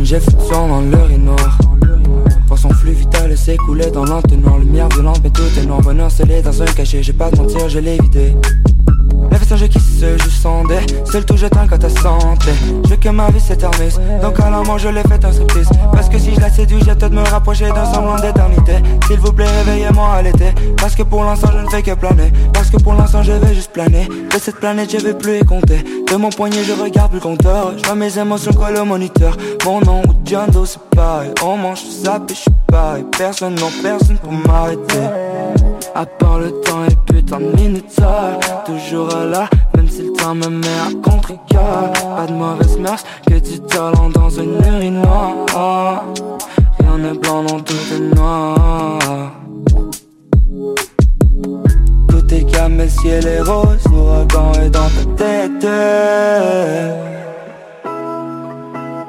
jet 0.10 0.20
fluctuant 0.22 0.68
dans 0.68 0.82
l'urinoir. 0.82 1.60
Voir 2.48 2.60
son 2.60 2.72
flux 2.72 2.94
vital 2.94 3.38
s'écouler 3.38 3.92
dans 3.92 4.06
l'entonnoir. 4.06 4.58
Lumière 4.58 4.90
violente, 4.90 5.22
mais 5.24 5.30
tout 5.30 5.44
est 5.56 5.66
noir. 5.68 5.82
Bonheur 5.82 6.10
scellé 6.10 6.42
dans 6.42 6.64
un 6.64 6.66
cachet, 6.66 7.04
j'ai 7.04 7.14
pas 7.14 7.30
de 7.30 7.38
mentir, 7.38 7.70
je 7.70 7.78
l'ai 7.78 8.00
vidé. 8.00 8.34
Vestige 9.50 9.70
qui 9.70 9.80
se 9.80 10.18
joue 10.18 10.30
sondait 10.30 10.86
Seul 11.06 11.26
tout 11.26 11.38
jetant 11.38 11.68
quand 11.68 11.78
ta 11.78 11.90
santé. 11.90 12.52
Je 12.84 12.90
veux 12.90 12.96
que 12.98 13.10
ma 13.10 13.30
vie 13.32 13.40
s'éternise. 13.40 14.00
Donc 14.22 14.40
alors 14.40 14.64
moi 14.66 14.78
je 14.78 14.90
l'ai 14.90 15.02
fait 15.02 15.24
un 15.24 15.32
striptease 15.32 15.70
Parce 15.92 16.10
que 16.10 16.20
si 16.20 16.36
je 16.36 16.40
la 16.40 16.50
séduis 16.50 16.80
j'ai 16.86 16.94
peut-être 16.94 17.14
me 17.14 17.28
rapprocher 17.28 17.70
d'un 17.70 17.86
semblant 17.86 18.16
d'éternité. 18.18 18.74
S'il 19.08 19.20
vous 19.20 19.32
plaît 19.32 19.48
réveillez-moi 19.48 20.08
à 20.14 20.22
l'été. 20.22 20.54
Parce 20.78 20.96
que 20.96 21.04
pour 21.04 21.24
l'instant 21.24 21.50
je 21.54 21.60
ne 21.60 21.70
fais 21.70 21.82
que 21.82 21.94
planer. 21.94 22.32
Parce 22.54 22.70
que 22.70 22.78
pour 22.78 22.94
l'instant 22.94 23.24
je 23.24 23.32
vais 23.32 23.56
juste 23.56 23.72
planer. 23.72 24.08
De 24.08 24.40
cette 24.40 24.58
planète 24.58 24.92
je 24.92 25.04
vais 25.04 25.14
plus 25.14 25.40
y 25.40 25.46
compter. 25.46 25.84
De 26.10 26.16
mon 26.16 26.30
poignet 26.30 26.64
je 26.64 26.74
regarde 26.74 27.10
plus 27.10 27.20
le 27.20 27.24
compteur. 27.24 27.74
Je 27.78 27.86
vois 27.86 27.96
mes 27.96 28.18
émotions 28.18 28.54
collées 28.54 28.80
au 28.80 28.86
moniteur. 28.86 29.36
Mon 29.66 29.82
nom 29.82 30.02
ou 30.08 30.14
John 30.26 30.50
c'est 30.66 30.80
pareil. 30.96 31.32
On 31.44 31.58
mange 31.58 31.82
tout 31.82 32.04
ça 32.04 32.20
puis 32.26 32.36
je 32.36 32.42
suis 32.42 32.52
pareil 32.68 33.06
Personne 33.18 33.56
non 33.56 33.70
personne 33.82 34.18
pour 34.18 34.32
m'arrêter. 34.32 35.00
À 35.96 36.06
part 36.06 36.40
le 36.40 36.52
temps 36.62 36.86
et 36.86 36.96
putain 37.30 37.40
de 37.40 37.62
minutes 37.62 37.92
seules 37.92 38.40
Toujours 38.66 39.14
à 39.16 39.50
même 39.76 39.88
si 39.88 40.04
le 40.04 40.14
temps 40.14 40.36
me 40.36 40.48
met 40.48 40.68
à 40.68 41.10
contre-cœur 41.10 41.92
Pas 42.16 42.26
de 42.28 42.34
mauvaise 42.34 42.78
mœurs, 42.78 43.04
que 43.28 43.40
du 43.40 43.60
talent 43.62 44.10
dans 44.10 44.30
une 44.30 44.56
urinoir 44.56 46.06
Rien 46.80 46.98
n'est 46.98 47.18
blanc, 47.18 47.44
non 47.44 47.60
tout 47.60 47.74
est 47.94 48.16
noir. 48.16 49.00
Tout 52.08 52.34
est 52.34 52.44
calme, 52.52 52.78
le 52.78 52.90
ciel 52.90 53.28
est 53.28 53.42
rose 53.42 53.84
L'ouragan 53.92 54.52
est 54.54 54.70
dans 54.70 54.90
ta 54.90 55.24
tête. 55.24 55.68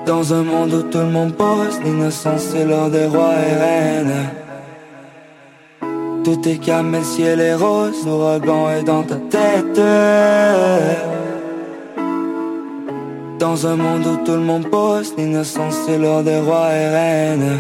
Dans 0.07 0.35
un 0.35 0.43
monde 0.43 0.73
où 0.75 0.83
tout 0.83 0.99
le 0.99 1.11
monde 1.11 1.35
pose 1.35 1.79
L'innocence 1.85 2.43
c'est 2.53 2.65
l'heure 2.65 2.91
des 2.91 3.07
rois 3.07 3.35
et 3.49 3.55
reines 3.55 4.31
tout 6.25 6.49
est 6.49 6.59
calme, 6.59 6.93
le 6.93 7.03
ciel 7.03 7.41
est 7.41 7.55
rose, 7.55 8.07
l'ouragan 8.07 8.71
est 8.71 8.83
dans 8.83 9.03
ta 9.03 9.17
tête. 9.17 9.81
Dans 13.39 13.67
un 13.67 13.77
monde 13.77 14.07
où 14.07 14.25
tout 14.25 14.33
le 14.33 14.45
monde 14.51 14.69
pose, 14.71 15.15
l'innocence 15.17 15.77
c'est 15.87 15.99
l'heure 15.99 16.23
des 16.23 16.39
rois 16.39 16.73
et 16.73 16.89
reines. 16.89 17.59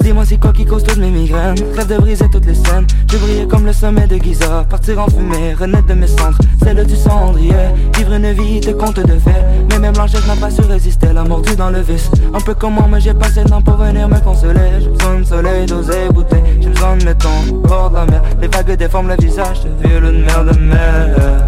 Dis-moi 0.00 0.24
c'est 0.24 0.38
quoi 0.38 0.52
qui 0.52 0.64
cause 0.64 0.82
toutes 0.82 0.98
mes 0.98 1.10
migraines? 1.10 1.56
Rêve 1.76 1.86
de 1.88 1.96
briser 1.96 2.26
toutes 2.30 2.46
les 2.46 2.54
scènes. 2.54 2.86
Je 3.10 3.16
briller 3.16 3.46
comme 3.46 3.66
le 3.66 3.72
sommet 3.72 4.06
de 4.06 4.16
Giza. 4.16 4.64
Partir 4.68 4.98
en 4.98 5.08
fumée, 5.08 5.54
renaître 5.54 5.86
de 5.86 5.94
mes 5.94 6.06
cendres. 6.06 6.38
Celle 6.62 6.84
du 6.84 6.96
cendrier. 6.96 7.54
Vivre 7.96 8.12
une 8.12 8.32
vie 8.32 8.60
de 8.60 8.72
conte 8.72 9.00
de 9.00 9.18
fées. 9.18 9.42
Mais 9.70 9.78
même 9.78 9.94
blanchette 9.94 10.26
n'a 10.26 10.36
pas 10.36 10.50
su 10.50 10.62
résister. 10.62 11.12
La 11.12 11.24
mordue 11.24 11.56
dans 11.56 11.70
le 11.70 11.80
vice. 11.80 12.10
Un 12.34 12.40
peu 12.40 12.54
comme 12.54 12.74
moi 12.74 12.86
mais 12.90 13.00
j'ai 13.00 13.14
passé 13.14 13.42
le 13.44 13.50
temps 13.50 13.62
pour 13.62 13.76
venir 13.76 14.08
me 14.08 14.18
consoler. 14.20 14.80
J'ai 14.80 14.88
besoin 14.88 15.20
de 15.20 15.24
soleil, 15.24 15.66
d'oser 15.66 16.08
bouter 16.10 16.42
J'ai 16.60 16.68
besoin 16.68 16.96
de 16.96 17.12
temps 17.12 17.42
bord 17.64 17.90
de 17.90 17.96
la 17.96 18.06
mer. 18.06 18.22
Les 18.40 18.48
vagues 18.48 18.76
déforment 18.76 19.08
le 19.08 19.16
visage 19.16 19.62
de 19.64 19.88
vieux 19.88 20.00
de 20.00 20.10
mer 20.10 20.44
de 20.44 20.58
mer 20.58 21.42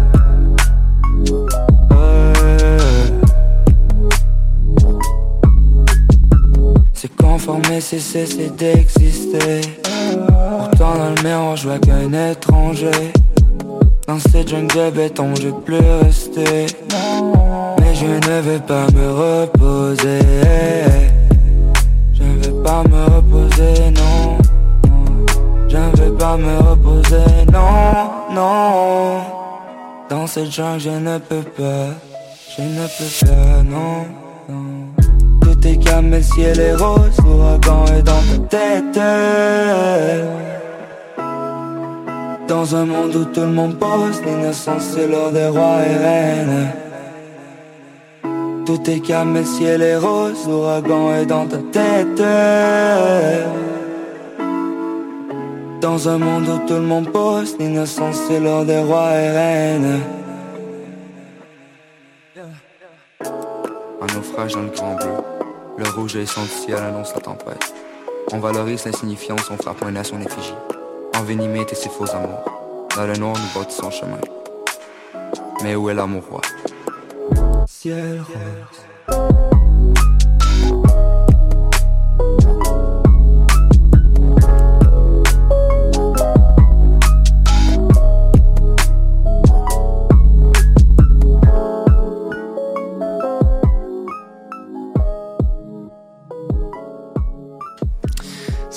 Se 6.95 7.07
conformer, 7.07 7.81
c'est 7.81 7.99
cesser 7.99 8.49
d'exister. 8.49 9.61
Pourtant, 9.83 10.95
dans 10.95 11.09
le 11.09 11.23
miroir, 11.23 11.57
je 11.57 11.67
vois 11.67 11.77
qu'un 11.79 12.31
étranger. 12.31 13.11
Dans 14.07 14.17
cette 14.17 14.47
jungle 14.47 14.73
de 14.73 14.89
béton, 14.91 15.35
je 15.35 15.49
veux 15.49 15.61
plus 15.65 15.79
rester. 16.01 16.67
Mais 17.79 17.93
je 17.95 18.05
ne 18.05 18.41
veux 18.41 18.59
pas 18.59 18.87
me 18.95 19.11
reposer. 19.11 20.19
Je 22.13 22.23
ne 22.23 22.43
veux 22.45 22.63
pas 22.63 22.83
me 22.83 23.03
reposer, 23.15 23.91
non. 23.91 24.37
Je 25.67 25.77
ne 25.77 25.95
veux 25.97 26.13
pas 26.13 26.37
me 26.37 26.57
reposer, 26.59 27.45
non, 27.51 28.09
non. 28.33 29.21
Dans 30.09 30.27
cette 30.27 30.49
jungle, 30.49 30.79
je 30.79 30.89
ne 30.91 31.17
peux 31.17 31.43
pas. 31.43 31.87
Je 32.57 32.61
ne 32.61 32.87
peux 32.87 33.25
pas, 33.25 33.63
non. 33.63 34.84
Calme, 35.85 36.11
le 36.11 36.21
ciel 36.21 36.59
est 36.59 36.75
rose, 36.75 37.17
l'ouragan 37.23 37.85
est 37.85 38.01
dans 38.01 38.23
ta 38.49 38.57
tête. 38.57 38.99
Dans 42.47 42.75
un 42.75 42.85
monde 42.85 43.15
où 43.15 43.25
tout 43.25 43.41
le 43.41 43.51
monde 43.59 43.77
pose, 43.77 44.21
l'innocence 44.25 44.83
c'est 44.95 45.07
l'heure 45.07 45.31
des 45.31 45.47
rois 45.47 45.79
et 45.85 45.97
reines. 45.97 46.69
Tout 48.65 48.89
est 48.89 48.99
calme, 48.99 49.35
le 49.35 49.45
ciel 49.45 49.83
est 49.83 49.97
rose, 49.97 50.47
l'ouragan 50.47 51.13
est 51.13 51.25
dans 51.27 51.45
ta 51.45 51.57
tête. 51.71 52.23
Dans 55.81 56.09
un 56.09 56.17
monde 56.17 56.47
où 56.47 56.67
tout 56.67 56.73
le 56.73 56.81
monde 56.81 57.11
pose, 57.11 57.55
l'innocence 57.59 58.19
c'est 58.27 58.39
l'heure 58.39 58.65
des 58.65 58.79
rois 58.79 59.11
et 59.11 59.29
reines. 59.29 59.99
Un 64.01 64.13
naufrage 64.15 64.53
dans 64.53 64.61
le 64.61 64.69
grand 64.69 64.95
bleu. 64.95 65.34
Le 65.77 65.89
rouge 65.89 66.15
et 66.15 66.25
son 66.25 66.45
ciel 66.45 66.77
annonce 66.77 67.13
la 67.13 67.21
tempête. 67.21 67.73
On 68.31 68.39
valorise 68.39 68.85
l'insignifiance, 68.85 69.49
on 69.51 69.57
frappe 69.57 69.83
un 69.83 69.95
à 69.97 70.03
son 70.03 70.21
effigie. 70.21 70.55
Envenimé 71.15 71.65
et 71.69 71.75
ses 71.75 71.89
faux 71.89 72.09
amours. 72.11 72.45
Dans 72.95 73.05
le 73.05 73.15
noir, 73.15 73.35
nous 73.35 73.59
bâtissons 73.59 73.91
chemin. 73.91 74.19
Mais 75.63 75.75
où 75.75 75.89
est 75.89 75.93
l'amour 75.93 76.23
roi 76.29 76.41
Ciel 77.67 78.21
rose. 78.21 79.64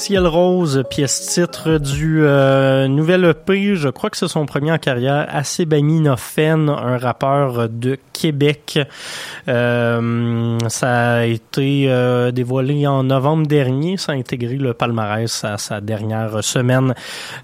Ciel 0.08 0.26
Rose, 0.26 0.84
pièce 0.88 1.20
titre 1.34 1.76
du 1.76 2.22
euh, 2.22 2.88
nouvel 2.88 3.26
EP, 3.26 3.74
je 3.74 3.90
crois 3.90 4.08
que 4.08 4.16
c'est 4.16 4.26
son 4.26 4.46
premier 4.46 4.72
en 4.72 4.78
carrière, 4.78 5.26
Acébaminophène, 5.28 6.70
un 6.70 6.96
rappeur 6.96 7.68
de 7.68 7.98
Québec. 8.14 8.80
Euh, 9.48 10.58
ça 10.68 11.16
a 11.16 11.24
été 11.26 11.90
euh, 11.90 12.30
dévoilé 12.30 12.86
en 12.86 13.04
novembre 13.04 13.46
dernier, 13.46 13.98
ça 13.98 14.12
a 14.12 14.14
intégré 14.14 14.56
le 14.56 14.72
palmarès 14.72 15.44
à 15.44 15.58
sa 15.58 15.82
dernière 15.82 16.42
semaine 16.42 16.94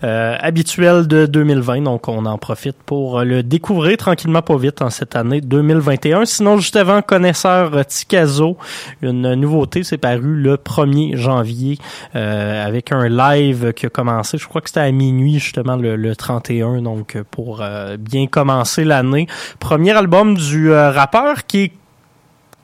euh, 0.03 0.35
habituelle 0.41 1.07
de 1.07 1.27
2020, 1.27 1.83
donc 1.83 2.09
on 2.09 2.25
en 2.25 2.39
profite 2.39 2.77
pour 2.87 3.21
le 3.21 3.43
découvrir 3.43 3.99
tranquillement 3.99 4.43
pas 4.43 4.57
vite 4.57 4.81
en 4.81 4.89
cette 4.89 5.17
année 5.17 5.43
2021. 5.43 6.25
Sinon, 6.25 6.57
juste 6.57 6.77
avant, 6.77 7.03
connaisseur 7.03 7.85
Tikazo, 7.85 8.57
une 9.03 9.35
nouveauté, 9.35 9.85
c'est 9.85 9.99
paru 9.99 10.35
le 10.35 10.57
1er 10.57 11.17
janvier. 11.17 11.77
Euh, 12.17 12.54
avec 12.61 12.93
un 12.93 13.09
live 13.09 13.73
qui 13.73 13.87
a 13.87 13.89
commencé, 13.89 14.39
je 14.39 14.47
crois 14.47 14.61
que 14.61 14.69
c'était 14.69 14.81
à 14.81 14.91
minuit 14.91 15.39
justement 15.39 15.77
le, 15.77 15.97
le 15.97 16.17
31, 16.17 16.83
donc 16.83 17.17
pour 17.31 17.61
euh, 17.61 17.97
bien 17.97 18.27
commencer 18.27 18.85
l'année. 18.85 19.27
Premier 19.59 19.93
album 19.93 20.35
du 20.35 20.73
euh, 20.73 20.91
rappeur 20.91 21.47
qui 21.47 21.65
est 21.65 21.73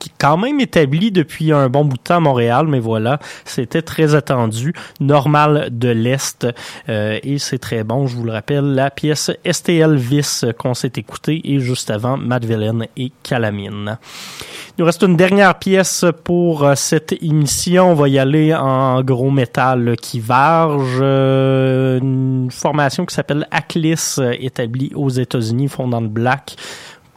qui 0.01 0.09
quand 0.17 0.35
même 0.35 0.59
établi 0.59 1.11
depuis 1.11 1.51
un 1.51 1.69
bon 1.69 1.85
bout 1.85 1.97
de 1.97 2.01
temps 2.01 2.17
à 2.17 2.19
Montréal, 2.19 2.65
mais 2.67 2.79
voilà, 2.79 3.19
c'était 3.45 3.83
très 3.83 4.15
attendu. 4.15 4.73
Normal 4.99 5.69
de 5.71 5.89
l'Est, 5.89 6.47
euh, 6.89 7.19
et 7.21 7.37
c'est 7.37 7.59
très 7.59 7.83
bon, 7.83 8.07
je 8.07 8.15
vous 8.15 8.23
le 8.23 8.31
rappelle, 8.31 8.73
la 8.73 8.89
pièce 8.89 9.29
STL 9.49 9.95
Vis 9.95 10.43
qu'on 10.57 10.73
s'est 10.73 10.93
écouté, 10.95 11.39
et 11.43 11.59
juste 11.59 11.91
avant, 11.91 12.17
Madeleine 12.17 12.87
et 12.97 13.11
Calamine. 13.21 13.99
Il 14.69 14.81
nous 14.81 14.85
reste 14.85 15.03
une 15.03 15.17
dernière 15.17 15.59
pièce 15.59 16.05
pour 16.23 16.63
euh, 16.63 16.75
cette 16.75 17.13
émission. 17.21 17.91
On 17.91 17.93
va 17.93 18.07
y 18.07 18.17
aller 18.17 18.55
en 18.55 19.03
gros 19.03 19.29
métal 19.29 19.95
qui 20.01 20.19
varge. 20.19 20.97
Euh, 21.01 21.99
une 21.99 22.49
formation 22.49 23.05
qui 23.05 23.13
s'appelle 23.13 23.47
Aclis, 23.51 24.15
euh, 24.17 24.33
établie 24.39 24.91
aux 24.95 25.09
États-Unis, 25.09 25.67
fondant 25.67 26.01
de 26.01 26.07
Black 26.07 26.55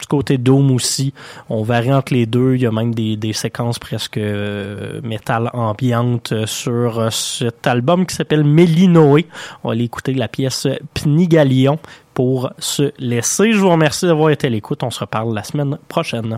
côté 0.07 0.37
Dome 0.37 0.71
aussi. 0.71 1.13
On 1.49 1.63
varie 1.63 1.93
entre 1.93 2.13
les 2.13 2.25
deux. 2.25 2.55
Il 2.55 2.61
y 2.61 2.65
a 2.65 2.71
même 2.71 2.93
des, 2.93 3.17
des 3.17 3.33
séquences 3.33 3.79
presque 3.79 4.17
euh, 4.17 5.01
métal 5.03 5.49
ambiante 5.53 6.31
euh, 6.31 6.45
sur 6.45 6.99
euh, 6.99 7.09
cet 7.09 7.67
album 7.67 8.05
qui 8.05 8.15
s'appelle 8.15 8.43
Mélinoé. 8.43 9.25
On 9.63 9.69
va 9.69 9.73
aller 9.73 9.85
écouter 9.85 10.13
la 10.13 10.27
pièce 10.27 10.67
Pnigalion 10.93 11.79
pour 12.13 12.51
se 12.59 12.91
laisser. 12.97 13.51
Je 13.51 13.57
vous 13.57 13.69
remercie 13.69 14.05
d'avoir 14.05 14.29
été 14.29 14.47
à 14.47 14.49
l'écoute. 14.49 14.83
On 14.83 14.91
se 14.91 15.01
reparle 15.01 15.33
la 15.33 15.43
semaine 15.43 15.77
prochaine. 15.87 16.37